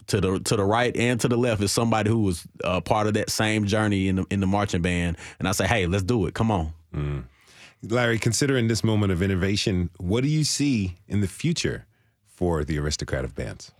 [0.08, 3.06] to the to the right and to the left is somebody who was uh, part
[3.06, 6.04] of that same journey in the in the marching band, and I say, hey, let's
[6.04, 6.34] do it.
[6.34, 6.72] Come on.
[7.82, 11.86] Larry, considering this moment of innovation, what do you see in the future
[12.26, 13.72] for the aristocrat of bands?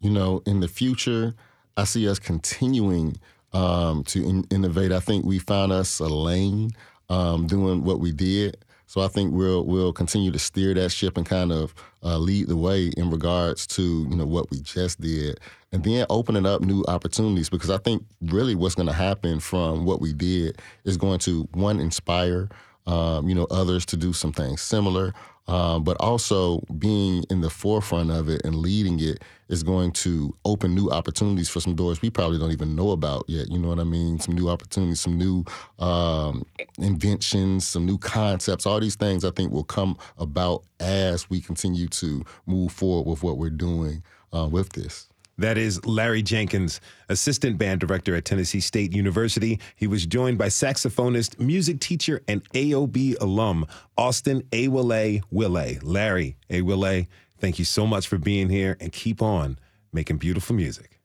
[0.00, 1.34] you know, in the future,
[1.76, 3.16] I see us continuing
[3.52, 4.92] um, to in- innovate.
[4.92, 6.70] I think we found us a lane
[7.08, 8.58] um, doing what we did.
[8.88, 12.46] So I think we'll we'll continue to steer that ship and kind of uh, lead
[12.46, 15.40] the way in regards to you know what we just did,
[15.72, 19.84] and then opening up new opportunities because I think really what's going to happen from
[19.84, 22.48] what we did is going to one inspire
[22.86, 25.12] um, you know others to do some things similar,
[25.48, 30.34] um, but also being in the forefront of it and leading it is going to
[30.44, 33.48] open new opportunities for some doors we probably don't even know about yet.
[33.48, 34.18] You know what I mean?
[34.18, 35.44] Some new opportunities, some new
[35.78, 36.44] um,
[36.78, 38.66] inventions, some new concepts.
[38.66, 43.22] All these things I think will come about as we continue to move forward with
[43.22, 45.08] what we're doing uh, with this.
[45.38, 49.60] That is Larry Jenkins, assistant band director at Tennessee State University.
[49.74, 53.66] He was joined by saxophonist, music teacher, and AOB alum
[53.98, 55.78] Austin Awale Wille.
[55.82, 57.06] Larry Awale,
[57.38, 59.58] thank you so much for being here and keep on
[59.92, 61.00] making beautiful music.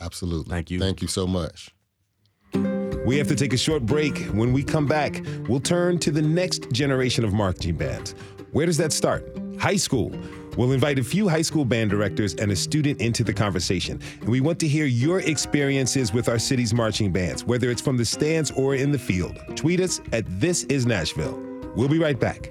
[0.00, 0.50] Absolutely.
[0.50, 0.80] Thank you.
[0.80, 1.70] Thank you so much.
[3.04, 4.16] We have to take a short break.
[4.28, 8.12] When we come back, we'll turn to the next generation of marching bands.
[8.52, 9.36] Where does that start?
[9.58, 10.10] High school.
[10.56, 14.00] We'll invite a few high school band directors and a student into the conversation.
[14.20, 17.96] And we want to hear your experiences with our city's marching bands, whether it's from
[17.96, 19.38] the stands or in the field.
[19.56, 21.40] Tweet us at This Is Nashville.
[21.74, 22.50] We'll be right back.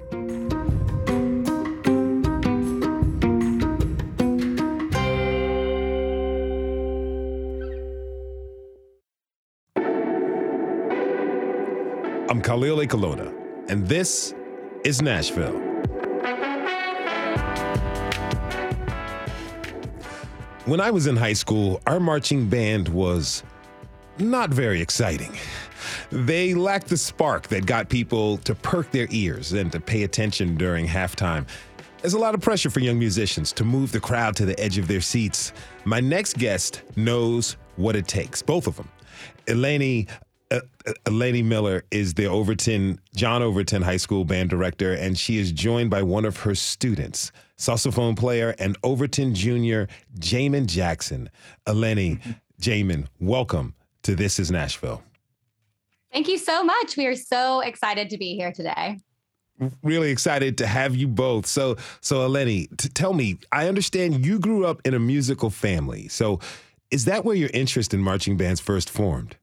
[12.28, 13.32] I'm Khalil Ekulona,
[13.70, 14.34] and this
[14.84, 15.63] is Nashville.
[20.66, 23.42] When I was in high school, our marching band was
[24.18, 25.36] not very exciting.
[26.10, 30.56] They lacked the spark that got people to perk their ears and to pay attention
[30.56, 31.46] during halftime.
[32.00, 34.78] There's a lot of pressure for young musicians to move the crowd to the edge
[34.78, 35.52] of their seats.
[35.84, 38.88] My next guest knows what it takes, both of them.
[39.46, 40.08] Eleni
[40.50, 45.36] uh, uh, Eleni Miller is the Overton John Overton High School band director, and she
[45.38, 49.88] is joined by one of her students, saxophone player and Overton junior
[50.18, 51.30] Jamen Jackson.
[51.66, 52.20] Eleni,
[52.60, 55.02] Jamen, welcome to This Is Nashville.
[56.12, 56.96] Thank you so much.
[56.96, 59.00] We are so excited to be here today.
[59.82, 61.46] Really excited to have you both.
[61.46, 66.08] So, so Eleni, t- tell me, I understand you grew up in a musical family.
[66.08, 66.40] So,
[66.90, 69.36] is that where your interest in marching bands first formed?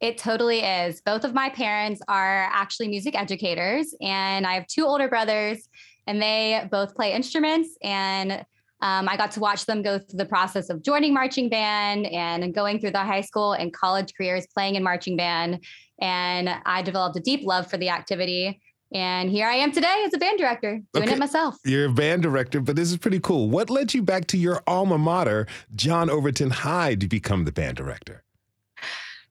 [0.00, 1.00] It totally is.
[1.00, 5.68] Both of my parents are actually music educators, and I have two older brothers,
[6.06, 7.76] and they both play instruments.
[7.82, 8.44] And
[8.80, 12.52] um, I got to watch them go through the process of joining marching band and
[12.52, 15.64] going through the high school and college careers playing in marching band.
[16.00, 18.60] And I developed a deep love for the activity.
[18.92, 21.14] And here I am today as a band director, doing okay.
[21.14, 21.56] it myself.
[21.64, 23.48] You're a band director, but this is pretty cool.
[23.48, 27.76] What led you back to your alma mater, John Overton High, to become the band
[27.76, 28.24] director?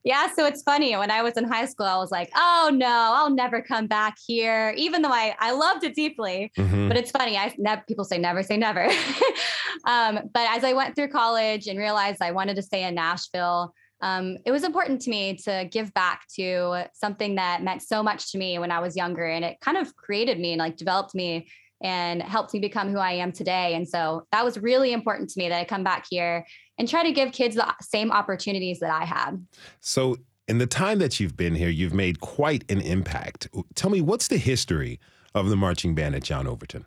[0.03, 0.95] Yeah, so it's funny.
[0.95, 4.17] When I was in high school, I was like, oh no, I'll never come back
[4.25, 6.51] here, even though I, I loved it deeply.
[6.57, 6.87] Mm-hmm.
[6.87, 7.37] But it's funny.
[7.37, 8.85] I never people say never say never.
[9.85, 13.73] um, but as I went through college and realized I wanted to stay in Nashville,
[14.01, 18.31] um, it was important to me to give back to something that meant so much
[18.31, 19.25] to me when I was younger.
[19.25, 21.47] And it kind of created me and like developed me
[21.81, 23.75] and helped me become who I am today.
[23.75, 26.45] And so that was really important to me that I come back here
[26.77, 29.45] and try to give kids the same opportunities that I had.
[29.79, 30.17] So,
[30.47, 33.47] in the time that you've been here, you've made quite an impact.
[33.75, 34.99] Tell me, what's the history
[35.33, 36.85] of the marching band at John Overton?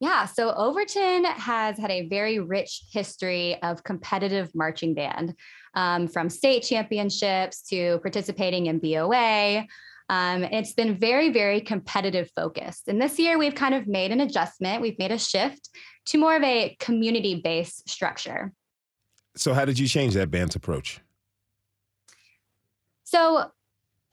[0.00, 5.34] Yeah, so Overton has had a very rich history of competitive marching band,
[5.74, 9.66] um, from state championships to participating in BOA.
[10.08, 12.88] Um, it's been very, very competitive focused.
[12.88, 14.80] And this year, we've kind of made an adjustment.
[14.80, 15.68] We've made a shift
[16.06, 18.52] to more of a community based structure.
[19.36, 21.00] So, how did you change that band's approach?
[23.04, 23.50] So,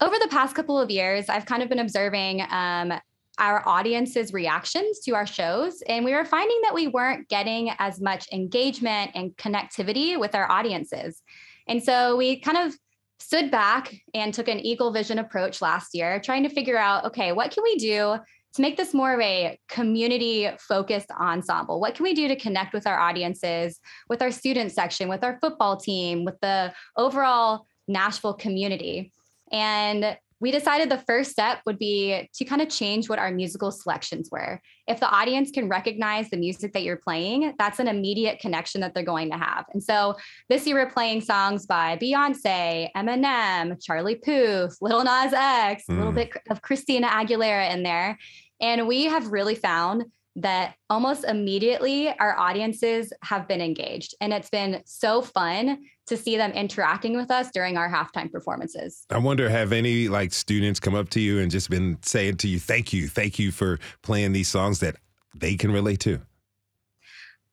[0.02, 2.94] over the past couple of years, I've kind of been observing um,
[3.38, 5.82] our audience's reactions to our shows.
[5.88, 10.50] And we were finding that we weren't getting as much engagement and connectivity with our
[10.50, 11.22] audiences.
[11.68, 12.76] And so we kind of
[13.20, 17.32] stood back and took an eagle vision approach last year, trying to figure out okay,
[17.32, 18.18] what can we do
[18.56, 21.82] to make this more of a community focused ensemble?
[21.82, 25.38] What can we do to connect with our audiences, with our student section, with our
[25.42, 29.12] football team, with the overall Nashville community?
[29.52, 33.72] And we decided the first step would be to kind of change what our musical
[33.72, 34.60] selections were.
[34.88, 38.94] If the audience can recognize the music that you're playing, that's an immediate connection that
[38.94, 39.66] they're going to have.
[39.74, 40.16] And so
[40.50, 45.94] this year we're playing songs by Beyonce, Eminem, Charlie Puth, Lil Nas X, mm.
[45.94, 46.16] a little mm.
[46.16, 48.18] bit of Christina Aguilera in there.
[48.60, 50.06] And we have really found
[50.38, 54.16] that almost immediately our audiences have been engaged.
[54.20, 59.06] And it's been so fun to see them interacting with us during our halftime performances.
[59.10, 62.48] I wonder, have any like students come up to you and just been saying to
[62.48, 64.98] you, thank you, thank you for playing these songs that
[65.36, 66.20] they can relate to?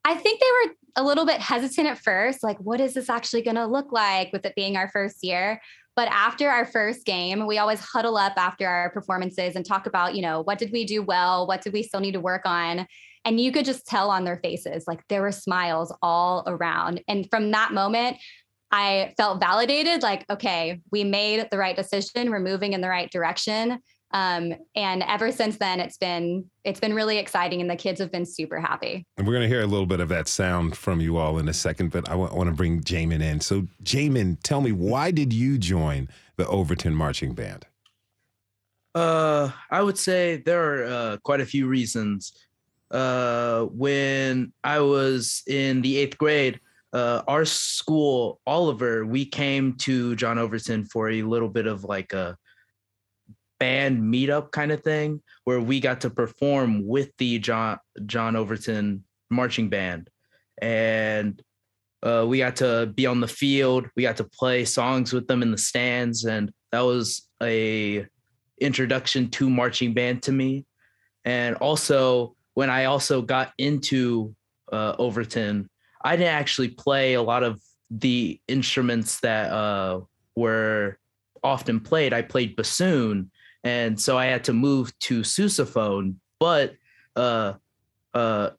[0.05, 3.43] I think they were a little bit hesitant at first, like, what is this actually
[3.43, 5.61] going to look like with it being our first year?
[5.95, 10.15] But after our first game, we always huddle up after our performances and talk about,
[10.15, 11.47] you know, what did we do well?
[11.47, 12.87] What did we still need to work on?
[13.25, 17.03] And you could just tell on their faces, like there were smiles all around.
[17.09, 18.17] And from that moment,
[18.71, 22.31] I felt validated like, okay, we made the right decision.
[22.31, 23.79] We're moving in the right direction.
[24.13, 28.13] Um, and ever since then, it's been it's been really exciting, and the kids have
[28.13, 29.07] been super happy.
[29.17, 31.49] And we're going to hear a little bit of that sound from you all in
[31.49, 33.41] a second, but I want, want to bring Jamen in.
[33.41, 37.67] So, Jamen, tell me, why did you join the Overton Marching Band?
[38.95, 42.33] Uh, I would say there are uh, quite a few reasons.
[42.91, 46.61] Uh, when I was in the eighth grade,
[46.93, 52.13] uh, our school, Oliver, we came to John Overton for a little bit of like
[52.13, 52.37] a
[53.63, 59.05] band meetup kind of thing where we got to perform with the John John Overton
[59.31, 60.11] marching band.
[60.61, 61.41] And
[62.03, 63.87] uh, we got to be on the field.
[63.95, 66.25] We got to play songs with them in the stands.
[66.25, 68.05] And that was a
[68.61, 70.67] introduction to marching band to me.
[71.25, 74.35] And also when i also got into
[74.71, 75.71] uh, overton
[76.05, 77.59] i didn't actually play a lot of
[77.91, 80.01] the instruments that uh,
[80.37, 80.99] were
[81.43, 83.31] often played, I played bassoon,
[83.65, 86.17] and so I had to move to sousaphone.
[86.39, 86.75] But
[87.17, 87.55] uh,
[88.15, 88.51] uh,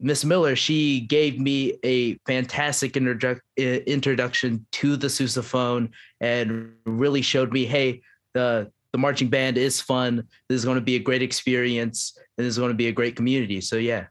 [0.00, 3.40] Miss Miller, she gave me a fantastic introdu-
[3.86, 5.90] introduction to the sousaphone
[6.20, 8.02] and really showed me, hey,
[8.34, 10.26] the the marching band is fun.
[10.48, 12.92] This is going to be a great experience, and this is going to be a
[12.92, 13.60] great community.
[13.60, 14.06] So yeah.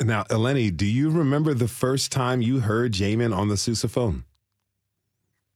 [0.00, 4.24] Now, Eleni, do you remember the first time you heard Jamen on the sousaphone?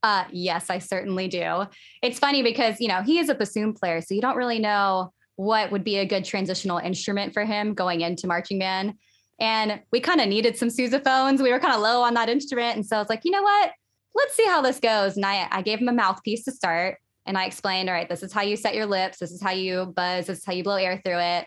[0.03, 1.65] Uh, yes, I certainly do.
[2.03, 5.13] It's funny because you know he is a bassoon player, so you don't really know
[5.37, 8.95] what would be a good transitional instrument for him going into marching band.
[9.41, 11.41] And we kind of needed some sousaphones.
[11.41, 13.43] We were kind of low on that instrument, and so I was like, you know
[13.43, 13.73] what?
[14.15, 15.17] Let's see how this goes.
[15.17, 18.23] And I, I gave him a mouthpiece to start, and I explained, all right, this
[18.23, 19.19] is how you set your lips.
[19.19, 20.27] This is how you buzz.
[20.27, 21.47] This is how you blow air through it.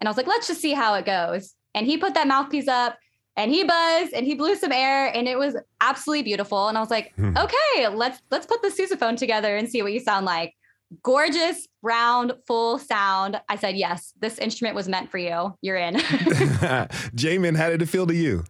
[0.00, 1.54] And I was like, let's just see how it goes.
[1.74, 2.96] And he put that mouthpiece up
[3.36, 6.68] and he buzzed and he blew some air and it was absolutely beautiful.
[6.68, 7.36] And I was like, hmm.
[7.36, 10.54] okay, let's let's put the sousaphone together and see what you sound like.
[11.02, 13.40] Gorgeous, round, full sound.
[13.48, 15.56] I said, yes, this instrument was meant for you.
[15.62, 15.94] You're in.
[17.14, 18.44] Jamen, how did it feel to you?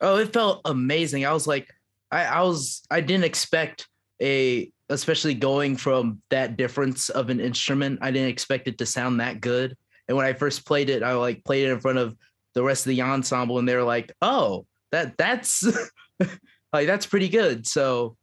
[0.00, 1.26] Oh, it felt amazing.
[1.26, 1.68] I was like,
[2.10, 3.88] I, I was I didn't expect
[4.20, 7.98] a especially going from that difference of an instrument.
[8.02, 9.76] I didn't expect it to sound that good.
[10.08, 12.16] And when I first played it, I like played it in front of
[12.54, 15.64] the rest of the ensemble, and they're like, "Oh, that that's
[16.72, 18.16] like that's pretty good." So,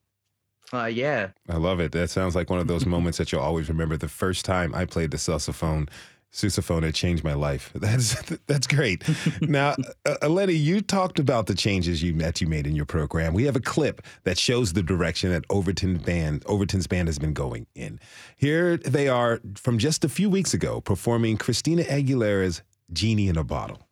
[0.74, 1.92] uh, yeah, I love it.
[1.92, 3.98] That sounds like one of those moments that you'll always remember.
[3.98, 5.90] The first time I played the sousaphone
[6.32, 7.72] sousaphone had changed my life.
[7.76, 9.04] That's that's great.
[9.42, 9.76] now,
[10.06, 13.34] uh, Eleni, you talked about the changes you that you made in your program.
[13.34, 17.34] We have a clip that shows the direction that Overton band Overton's band has been
[17.34, 18.00] going in.
[18.36, 22.62] Here they are from just a few weeks ago performing Christina Aguilera's
[22.94, 23.89] "Genie in a Bottle."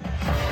[0.00, 0.47] Thank you.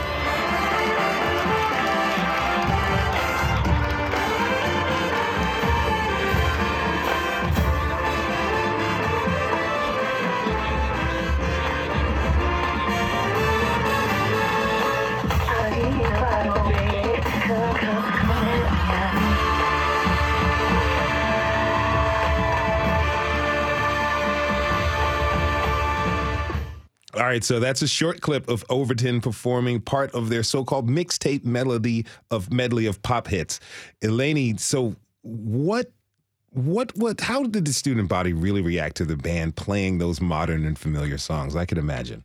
[27.16, 31.44] All right, so that's a short clip of Overton performing part of their so-called mixtape
[31.46, 33.58] melody of medley of pop hits.
[34.02, 35.90] Eleni, so what
[36.50, 40.66] what what how did the student body really react to the band playing those modern
[40.66, 41.56] and familiar songs?
[41.56, 42.22] I could imagine.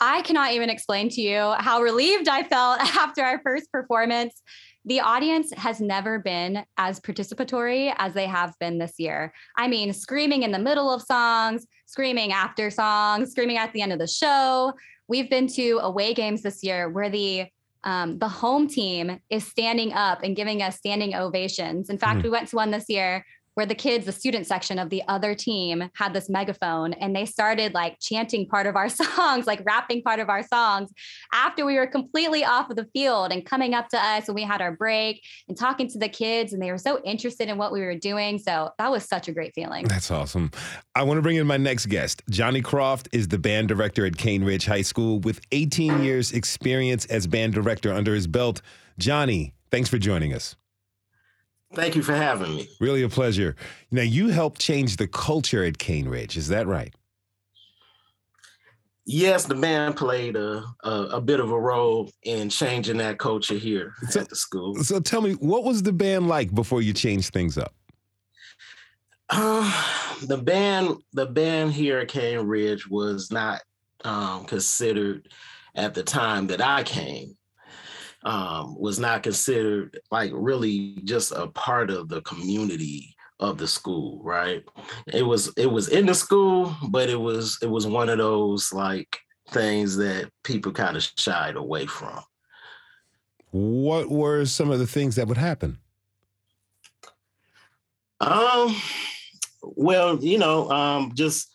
[0.00, 4.40] I cannot even explain to you how relieved I felt after our first performance
[4.84, 9.32] the audience has never been as participatory as they have been this year.
[9.56, 13.92] I mean, screaming in the middle of songs, screaming after songs, screaming at the end
[13.92, 14.72] of the show.
[15.06, 17.46] We've been to away games this year where the
[17.82, 21.88] um, the home team is standing up and giving us standing ovations.
[21.88, 22.24] In fact, mm.
[22.24, 23.24] we went to one this year
[23.54, 27.26] where the kids, the student section of the other team, had this megaphone and they
[27.26, 30.90] started like chanting part of our songs, like rapping part of our songs
[31.32, 34.42] after we were completely off of the field and coming up to us when we
[34.42, 36.52] had our break and talking to the kids.
[36.52, 38.38] And they were so interested in what we were doing.
[38.38, 39.86] So that was such a great feeling.
[39.86, 40.50] That's awesome.
[40.94, 42.22] I want to bring in my next guest.
[42.30, 47.06] Johnny Croft is the band director at Cane Ridge High School with 18 years experience
[47.06, 48.62] as band director under his belt.
[48.98, 50.56] Johnny, thanks for joining us.
[51.72, 52.68] Thank you for having me.
[52.80, 53.54] Really a pleasure.
[53.90, 56.36] Now, you helped change the culture at Cane Ridge.
[56.36, 56.92] Is that right?
[59.06, 63.54] Yes, the band played a, a, a bit of a role in changing that culture
[63.54, 64.76] here so, at the school.
[64.82, 67.74] So tell me, what was the band like before you changed things up?
[69.28, 69.72] Uh,
[70.22, 73.62] the band, the band here at Cane Ridge was not
[74.04, 75.28] um, considered
[75.74, 77.36] at the time that I came
[78.22, 84.20] um, was not considered like really just a part of the community of the school
[84.22, 84.62] right?
[85.06, 88.72] It was it was in the school but it was it was one of those
[88.72, 89.18] like
[89.48, 92.20] things that people kind of shied away from.
[93.52, 95.78] What were some of the things that would happen?
[98.20, 98.76] Um
[99.62, 101.50] well you know um just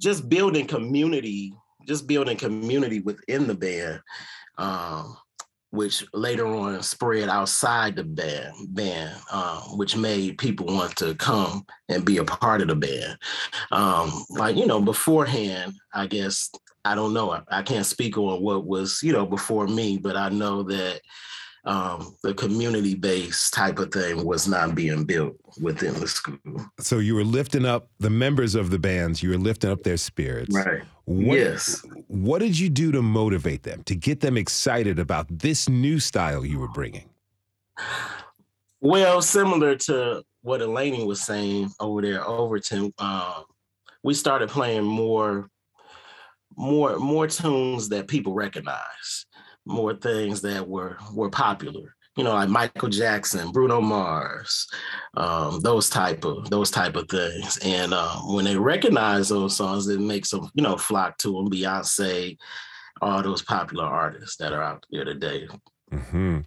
[0.00, 1.52] just building community
[1.86, 4.00] just building community within the band
[4.58, 5.16] um
[5.76, 11.64] which later on spread outside the band, band um, which made people want to come
[11.88, 13.18] and be a part of the band.
[13.70, 16.50] Um, like, you know, beforehand, I guess,
[16.84, 20.16] I don't know, I, I can't speak on what was, you know, before me, but
[20.16, 21.00] I know that
[21.66, 26.38] um, the community based type of thing was not being built within the school.
[26.78, 29.96] So you were lifting up the members of the bands, you were lifting up their
[29.96, 30.54] spirits.
[30.54, 30.82] Right.
[31.04, 31.84] What, yes.
[32.06, 36.44] What did you do to motivate them, to get them excited about this new style
[36.44, 37.08] you were bringing?
[38.80, 43.44] Well, similar to what Elaine was saying over there, Overton, um,
[44.04, 45.50] we started playing more,
[46.56, 49.25] more, more tunes that people recognize,
[49.66, 51.94] more things that were were popular.
[52.16, 54.66] You know, like Michael Jackson, Bruno Mars,
[55.18, 57.58] um, those type of those type of things.
[57.58, 61.50] And um, when they recognize those songs, it makes them, you know, flock to them.
[61.50, 62.38] Beyonce,
[63.02, 65.46] all those popular artists that are out there today.
[65.92, 66.40] Mm-hmm.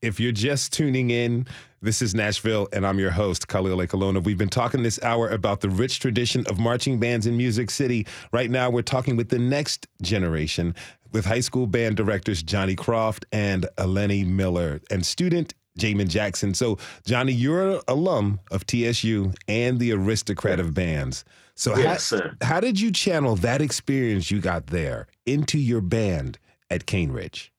[0.00, 1.46] If you're just tuning in,
[1.82, 4.22] this is Nashville, and I'm your host, Khalil Ekulona.
[4.22, 8.06] We've been talking this hour about the rich tradition of marching bands in Music City.
[8.32, 10.74] Right now, we're talking with the next generation,
[11.12, 16.54] with high school band directors Johnny Croft and Eleni Miller, and student Jamen Jackson.
[16.54, 21.24] So, Johnny, you're an alum of TSU and the aristocrat of bands.
[21.54, 22.36] So, Yes, how, sir.
[22.42, 26.38] how did you channel that experience you got there into your band
[26.70, 27.52] at Cane Ridge?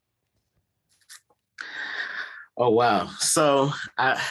[2.57, 3.07] Oh wow!
[3.19, 4.21] So I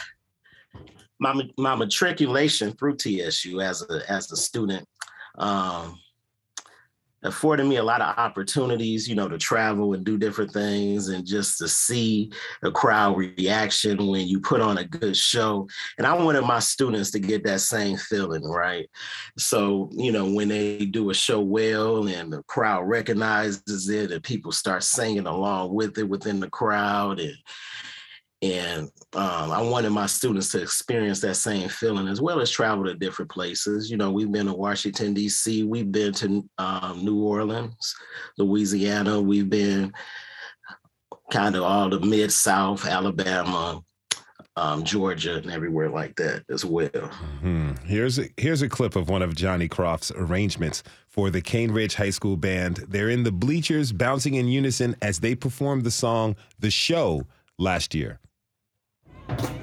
[1.19, 4.87] my my matriculation through TSU as a as a student
[5.37, 5.99] um,
[7.23, 11.25] afforded me a lot of opportunities, you know, to travel and do different things, and
[11.25, 15.67] just to see the crowd reaction when you put on a good show.
[15.97, 18.89] And I wanted my students to get that same feeling, right?
[19.37, 24.23] So you know, when they do a show well and the crowd recognizes it, and
[24.23, 27.35] people start singing along with it within the crowd, and
[28.41, 32.85] and um, I wanted my students to experience that same feeling as well as travel
[32.85, 33.91] to different places.
[33.91, 37.95] You know, we've been to Washington, D.C., we've been to um, New Orleans,
[38.39, 39.93] Louisiana, we've been
[41.31, 43.83] kind of all the mid South, Alabama,
[44.55, 46.89] um, Georgia, and everywhere like that as well.
[47.41, 47.73] Hmm.
[47.85, 51.93] Here's a, here's a clip of one of Johnny Croft's arrangements for the Cane Ridge
[51.93, 52.85] High School Band.
[52.87, 57.27] They're in the bleachers, bouncing in unison as they performed the song "The Show"
[57.59, 58.19] last year.
[59.31, 59.60] All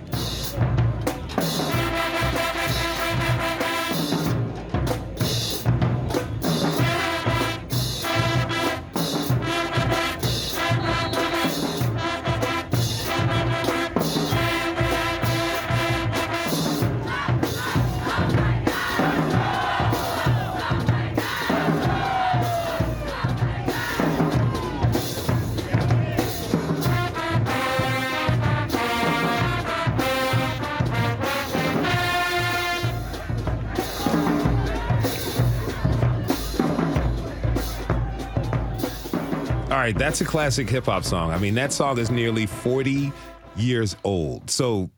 [39.89, 41.31] right, that's a classic hip hop song.
[41.31, 43.11] I mean, that song is nearly 40
[43.57, 44.51] years old.
[44.51, 44.91] So,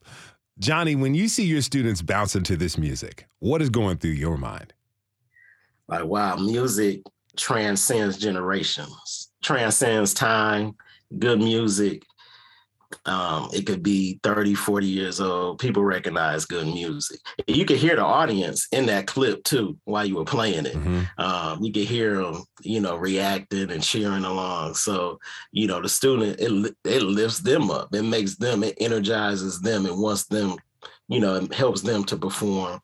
[0.59, 4.36] Johnny, when you see your students bouncing to this music, what is going through your
[4.36, 4.72] mind?
[5.86, 7.03] Like, wow, music
[7.36, 10.74] transcends generations, transcends time,
[11.18, 12.03] good music.
[13.07, 15.59] Um, it could be 30, 40 years old.
[15.59, 17.20] People recognize good music.
[17.47, 20.76] You could hear the audience in that clip too while you were playing it.
[21.18, 24.74] Um, you could hear them, you know, reacting and cheering along.
[24.74, 25.18] So,
[25.53, 27.95] you know, the student, it, it lifts them up.
[27.95, 30.57] It makes them, it energizes them and wants them,
[31.09, 32.80] you know, it helps them to perform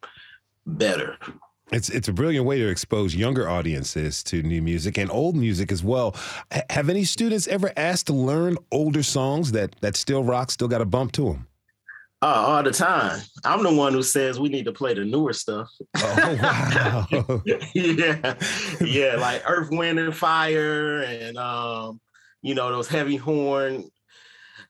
[0.66, 1.16] better.
[1.72, 5.72] It's it's a brilliant way to expose younger audiences to new music and old music
[5.72, 6.14] as well.
[6.52, 10.68] H- have any students ever asked to learn older songs that that still rock, still
[10.68, 11.46] got a bump to them?
[12.22, 13.20] Uh, all the time.
[13.44, 15.68] I'm the one who says we need to play the newer stuff.
[15.96, 17.42] Oh wow!
[17.74, 18.34] yeah,
[18.80, 22.00] yeah, like Earth, Wind, and Fire, and um,
[22.42, 23.90] you know those heavy horn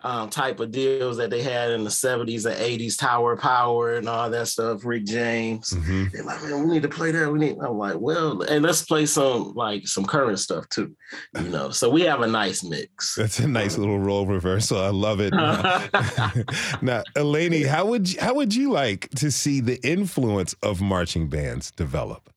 [0.03, 3.95] um, type of deals that they had in the 70s and 80s, Tower of Power,
[3.95, 4.85] and all that stuff.
[4.85, 5.71] Rick James.
[5.71, 6.13] Mhm.
[6.13, 7.33] They're like, man, we need to play that.
[7.33, 7.57] We need.
[7.59, 10.95] I'm like, well, and let's play some like some current stuff too.
[11.39, 13.15] You know, so we have a nice mix.
[13.15, 14.79] That's a nice little role reversal.
[14.79, 15.33] I love it.
[15.33, 15.81] now,
[17.17, 21.71] Eleni, how would you, how would you like to see the influence of marching bands
[21.71, 22.31] develop?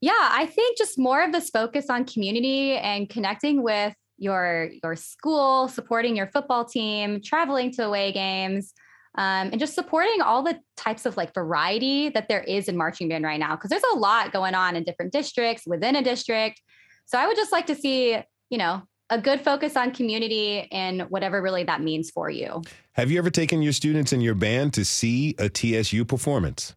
[0.00, 4.94] Yeah, I think just more of this focus on community and connecting with your your
[4.94, 8.72] school, supporting your football team, traveling to away games,
[9.16, 13.08] um, and just supporting all the types of like variety that there is in marching
[13.08, 13.56] band right now.
[13.56, 16.60] Because there's a lot going on in different districts within a district.
[17.06, 18.18] So I would just like to see,
[18.50, 22.62] you know, a good focus on community and whatever really that means for you.
[22.92, 26.76] Have you ever taken your students in your band to see a TSU performance?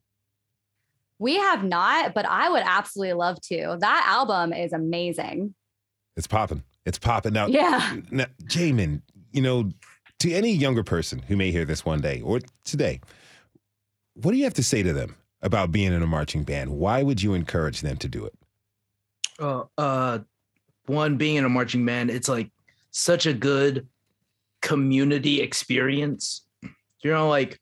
[1.19, 3.77] We have not, but I would absolutely love to.
[3.79, 5.53] That album is amazing.
[6.15, 6.63] It's popping.
[6.85, 7.47] It's popping now.
[7.47, 7.97] Yeah.
[8.11, 9.01] Now, Jamen,
[9.31, 9.69] you know,
[10.19, 12.99] to any younger person who may hear this one day or today,
[14.13, 16.71] what do you have to say to them about being in a marching band?
[16.71, 18.33] Why would you encourage them to do it?
[19.39, 20.19] uh, uh
[20.85, 22.51] one being in a marching band it's like
[22.91, 23.87] such a good
[24.61, 26.45] community experience
[27.01, 27.59] you know like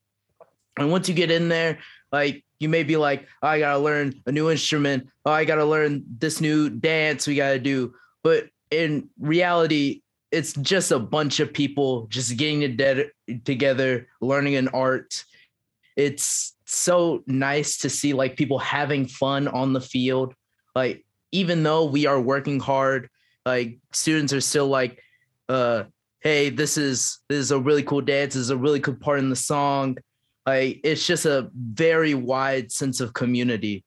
[0.77, 1.79] And once you get in there,
[2.11, 5.07] like you may be like, oh, I gotta learn a new instrument.
[5.25, 7.93] Oh, I gotta learn this new dance we gotta do.
[8.23, 10.01] But in reality,
[10.31, 12.77] it's just a bunch of people just getting
[13.43, 15.25] together, learning an art.
[15.97, 20.33] It's so nice to see like people having fun on the field.
[20.73, 23.09] Like even though we are working hard,
[23.45, 25.01] like students are still like,
[25.49, 25.83] uh,
[26.21, 29.19] hey, this is this is a really cool dance, this is a really good part
[29.19, 29.97] in the song.
[30.45, 33.83] Like it's just a very wide sense of community.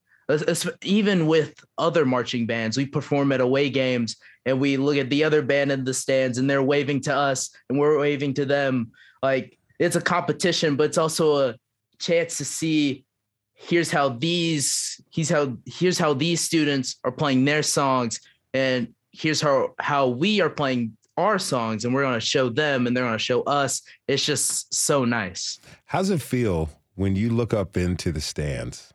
[0.83, 5.23] Even with other marching bands, we perform at away games and we look at the
[5.23, 8.91] other band in the stands and they're waving to us and we're waving to them.
[9.21, 11.55] Like it's a competition, but it's also a
[11.99, 13.05] chance to see
[13.53, 18.19] here's how these he's how here's how these students are playing their songs
[18.53, 22.87] and here's how how we are playing our songs and we're going to show them
[22.87, 23.81] and they're going to show us.
[24.07, 25.59] It's just so nice.
[25.85, 28.93] How's it feel when you look up into the stands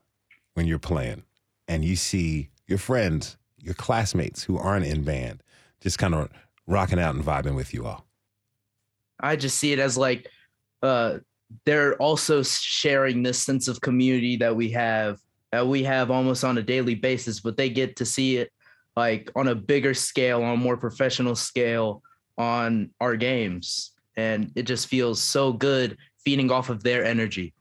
[0.60, 1.22] when you're playing
[1.68, 5.42] and you see your friends your classmates who aren't in band
[5.80, 6.28] just kind of
[6.66, 8.04] rocking out and vibing with you all.
[9.18, 10.28] I just see it as like
[10.82, 11.20] uh
[11.64, 15.18] they're also sharing this sense of community that we have
[15.50, 18.52] that we have almost on a daily basis but they get to see it
[18.96, 22.02] like on a bigger scale on a more professional scale
[22.36, 23.92] on our games.
[24.14, 27.54] And it just feels so good feeding off of their energy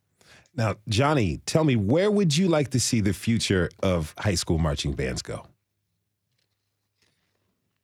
[0.55, 4.57] now johnny tell me where would you like to see the future of high school
[4.57, 5.45] marching bands go?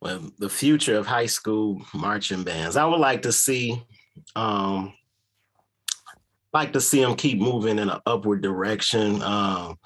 [0.01, 3.81] Well the future of high school marching bands i would like to see
[4.35, 4.93] um,
[6.53, 9.77] like to see them keep moving in an upward direction um,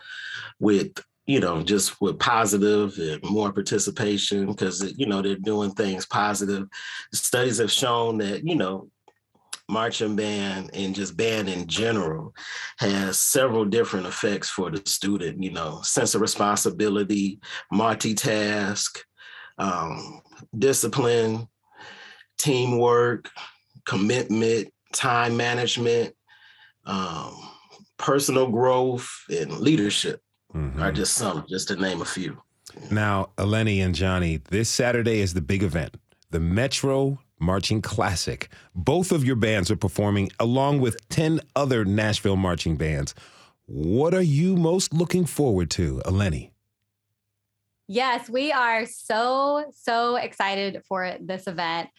[0.60, 0.92] with
[1.26, 6.68] you know just with positive and more participation because you know they're doing things positive.
[7.14, 8.90] Studies have shown that you know
[9.70, 12.34] marching band and just band in general
[12.78, 17.40] has several different effects for the student you know sense of responsibility
[17.72, 19.00] multitask
[19.58, 20.22] um,
[20.58, 21.48] discipline
[22.38, 23.30] teamwork
[23.86, 26.14] commitment time management
[26.86, 27.50] um,
[28.00, 30.22] personal growth, and leadership
[30.56, 30.82] mm-hmm.
[30.82, 32.42] are just some, just to name a few.
[32.90, 35.98] Now, Eleni and Johnny, this Saturday is the big event,
[36.32, 38.50] the Metro Marching Classic.
[38.76, 43.16] Both of your bands are performing along with 10 other Nashville marching bands.
[43.66, 46.52] What are you most looking forward to, Eleni?
[47.88, 51.90] Yes, we are so, so excited for this event.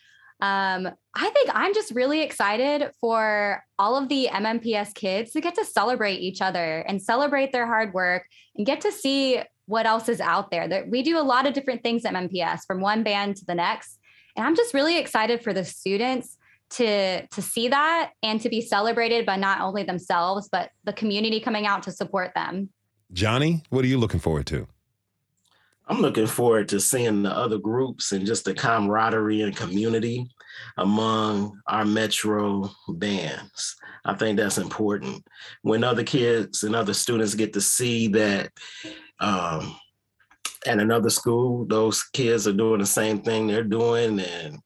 [0.41, 5.55] Um, I think I'm just really excited for all of the MNPS kids to get
[5.57, 8.25] to celebrate each other and celebrate their hard work
[8.57, 10.67] and get to see what else is out there.
[10.67, 13.55] That we do a lot of different things at MNPS from one band to the
[13.55, 13.99] next.
[14.41, 16.39] And I'm just really excited for the students
[16.71, 21.41] to to see that and to be celebrated by not only themselves but the community
[21.41, 22.71] coming out to support them.
[23.13, 24.67] Johnny, what are you looking forward to?
[25.89, 30.31] I'm looking forward to seeing the other groups and just the camaraderie and community
[30.79, 33.77] among our metro bands.
[34.07, 35.23] I think that's important.
[35.61, 38.53] When other kids and other students get to see that
[39.19, 39.77] um,
[40.67, 44.59] at another school, those kids are doing the same thing they're doing, and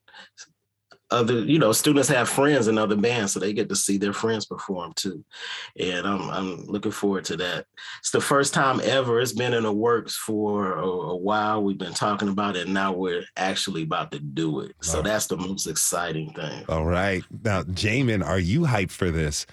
[1.11, 4.13] other you know students have friends in other bands so they get to see their
[4.13, 5.23] friends perform too.
[5.79, 7.65] And i'm, I'm looking forward to that.
[7.99, 11.63] It's the first time ever it's been in the works for a, a while.
[11.63, 14.75] We've been talking about it and now we're actually about to do it.
[14.81, 16.65] So that's the most exciting thing.
[16.67, 17.23] All right.
[17.43, 19.45] Now Jamen are you hyped for this?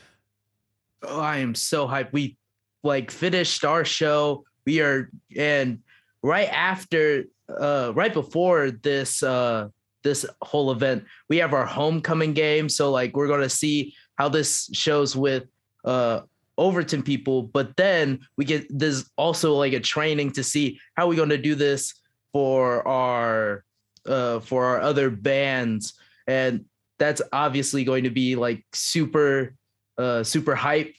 [1.03, 2.13] Oh i am so hyped.
[2.13, 2.37] We
[2.83, 4.45] like finished our show.
[4.65, 5.81] We are and
[6.23, 9.69] right after uh right before this uh
[10.03, 11.05] this whole event.
[11.29, 15.45] We have our homecoming game, so like we're gonna see how this shows with
[15.85, 16.21] uh
[16.59, 21.17] Overton people, but then we get there's also like a training to see how we're
[21.17, 21.95] gonna do this
[22.33, 23.65] for our
[24.07, 25.95] uh for our other bands.
[26.27, 26.67] And
[26.99, 29.55] that's obviously going to be like super
[29.99, 30.95] uh super hype.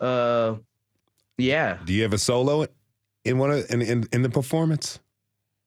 [0.00, 0.56] Uh
[1.38, 1.78] yeah.
[1.84, 2.66] Do you have a solo
[3.26, 5.00] in one of in in, in the performance?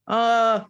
[0.08, 0.62] Uh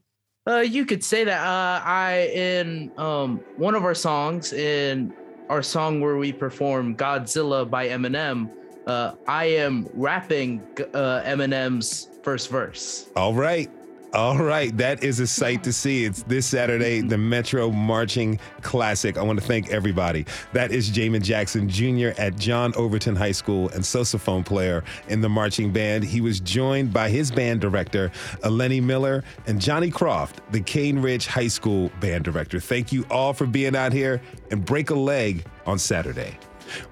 [0.48, 1.42] uh, you could say that.
[1.46, 5.14] Uh, I in um one of our songs in
[5.50, 8.50] our song where we perform Godzilla by Eminem.
[8.88, 10.62] Uh, I am rapping
[10.94, 13.10] uh, Eminem's first verse.
[13.16, 13.70] All right.
[14.12, 16.04] All right, that is a sight to see.
[16.04, 19.20] It's this Saturday, the Metro Marching Classic.
[19.20, 20.26] I want to thank everybody.
[20.52, 22.20] That is Jamen Jackson Jr.
[22.20, 26.04] at John Overton High School and saxophone player in the marching band.
[26.04, 28.10] He was joined by his band director,
[28.42, 32.60] Eleni Miller, and Johnny Croft, the Cane Ridge High School band director.
[32.60, 36.36] Thank you all for being out here and break a leg on Saturday.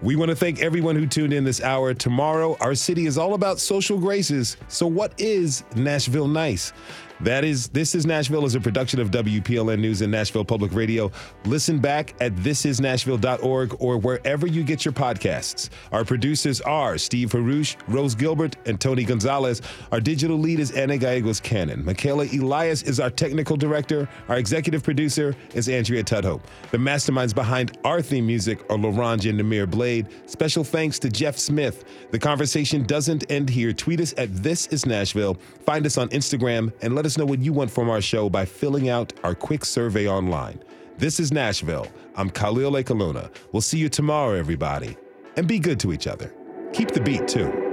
[0.02, 1.94] We want to thank everyone who tuned in this hour.
[1.94, 4.58] Tomorrow, our city is all about social graces.
[4.68, 6.74] So, what is Nashville Nice?
[7.22, 11.12] That is, This is Nashville is a production of WPLN News and Nashville Public Radio.
[11.46, 15.70] Listen back at thisisnashville.org or wherever you get your podcasts.
[15.92, 19.64] Our producers are Steve Haruch, Rose Gilbert, and Tony Gonzalez.
[19.92, 21.84] Our digital lead is Anna Gallegos Cannon.
[21.84, 24.08] Michaela Elias is our technical director.
[24.30, 26.44] Our executive producer is Andrea Tudhope.
[26.70, 30.08] The masterminds behind our theme music are Laurent and Namir Blade.
[30.28, 31.84] Special thanks to Jeff Smith.
[32.12, 33.74] The conversation doesn't end here.
[33.74, 35.36] Tweet us at This Is Nashville.
[35.66, 38.46] Find us on Instagram and let us know what you want from our show by
[38.46, 40.62] filling out our quick survey online.
[40.98, 41.88] This is Nashville.
[42.16, 43.32] I'm Khalil Ekulona.
[43.52, 44.96] We'll see you tomorrow, everybody.
[45.38, 46.34] And be good to each other.
[46.74, 47.67] Keep the beat, too.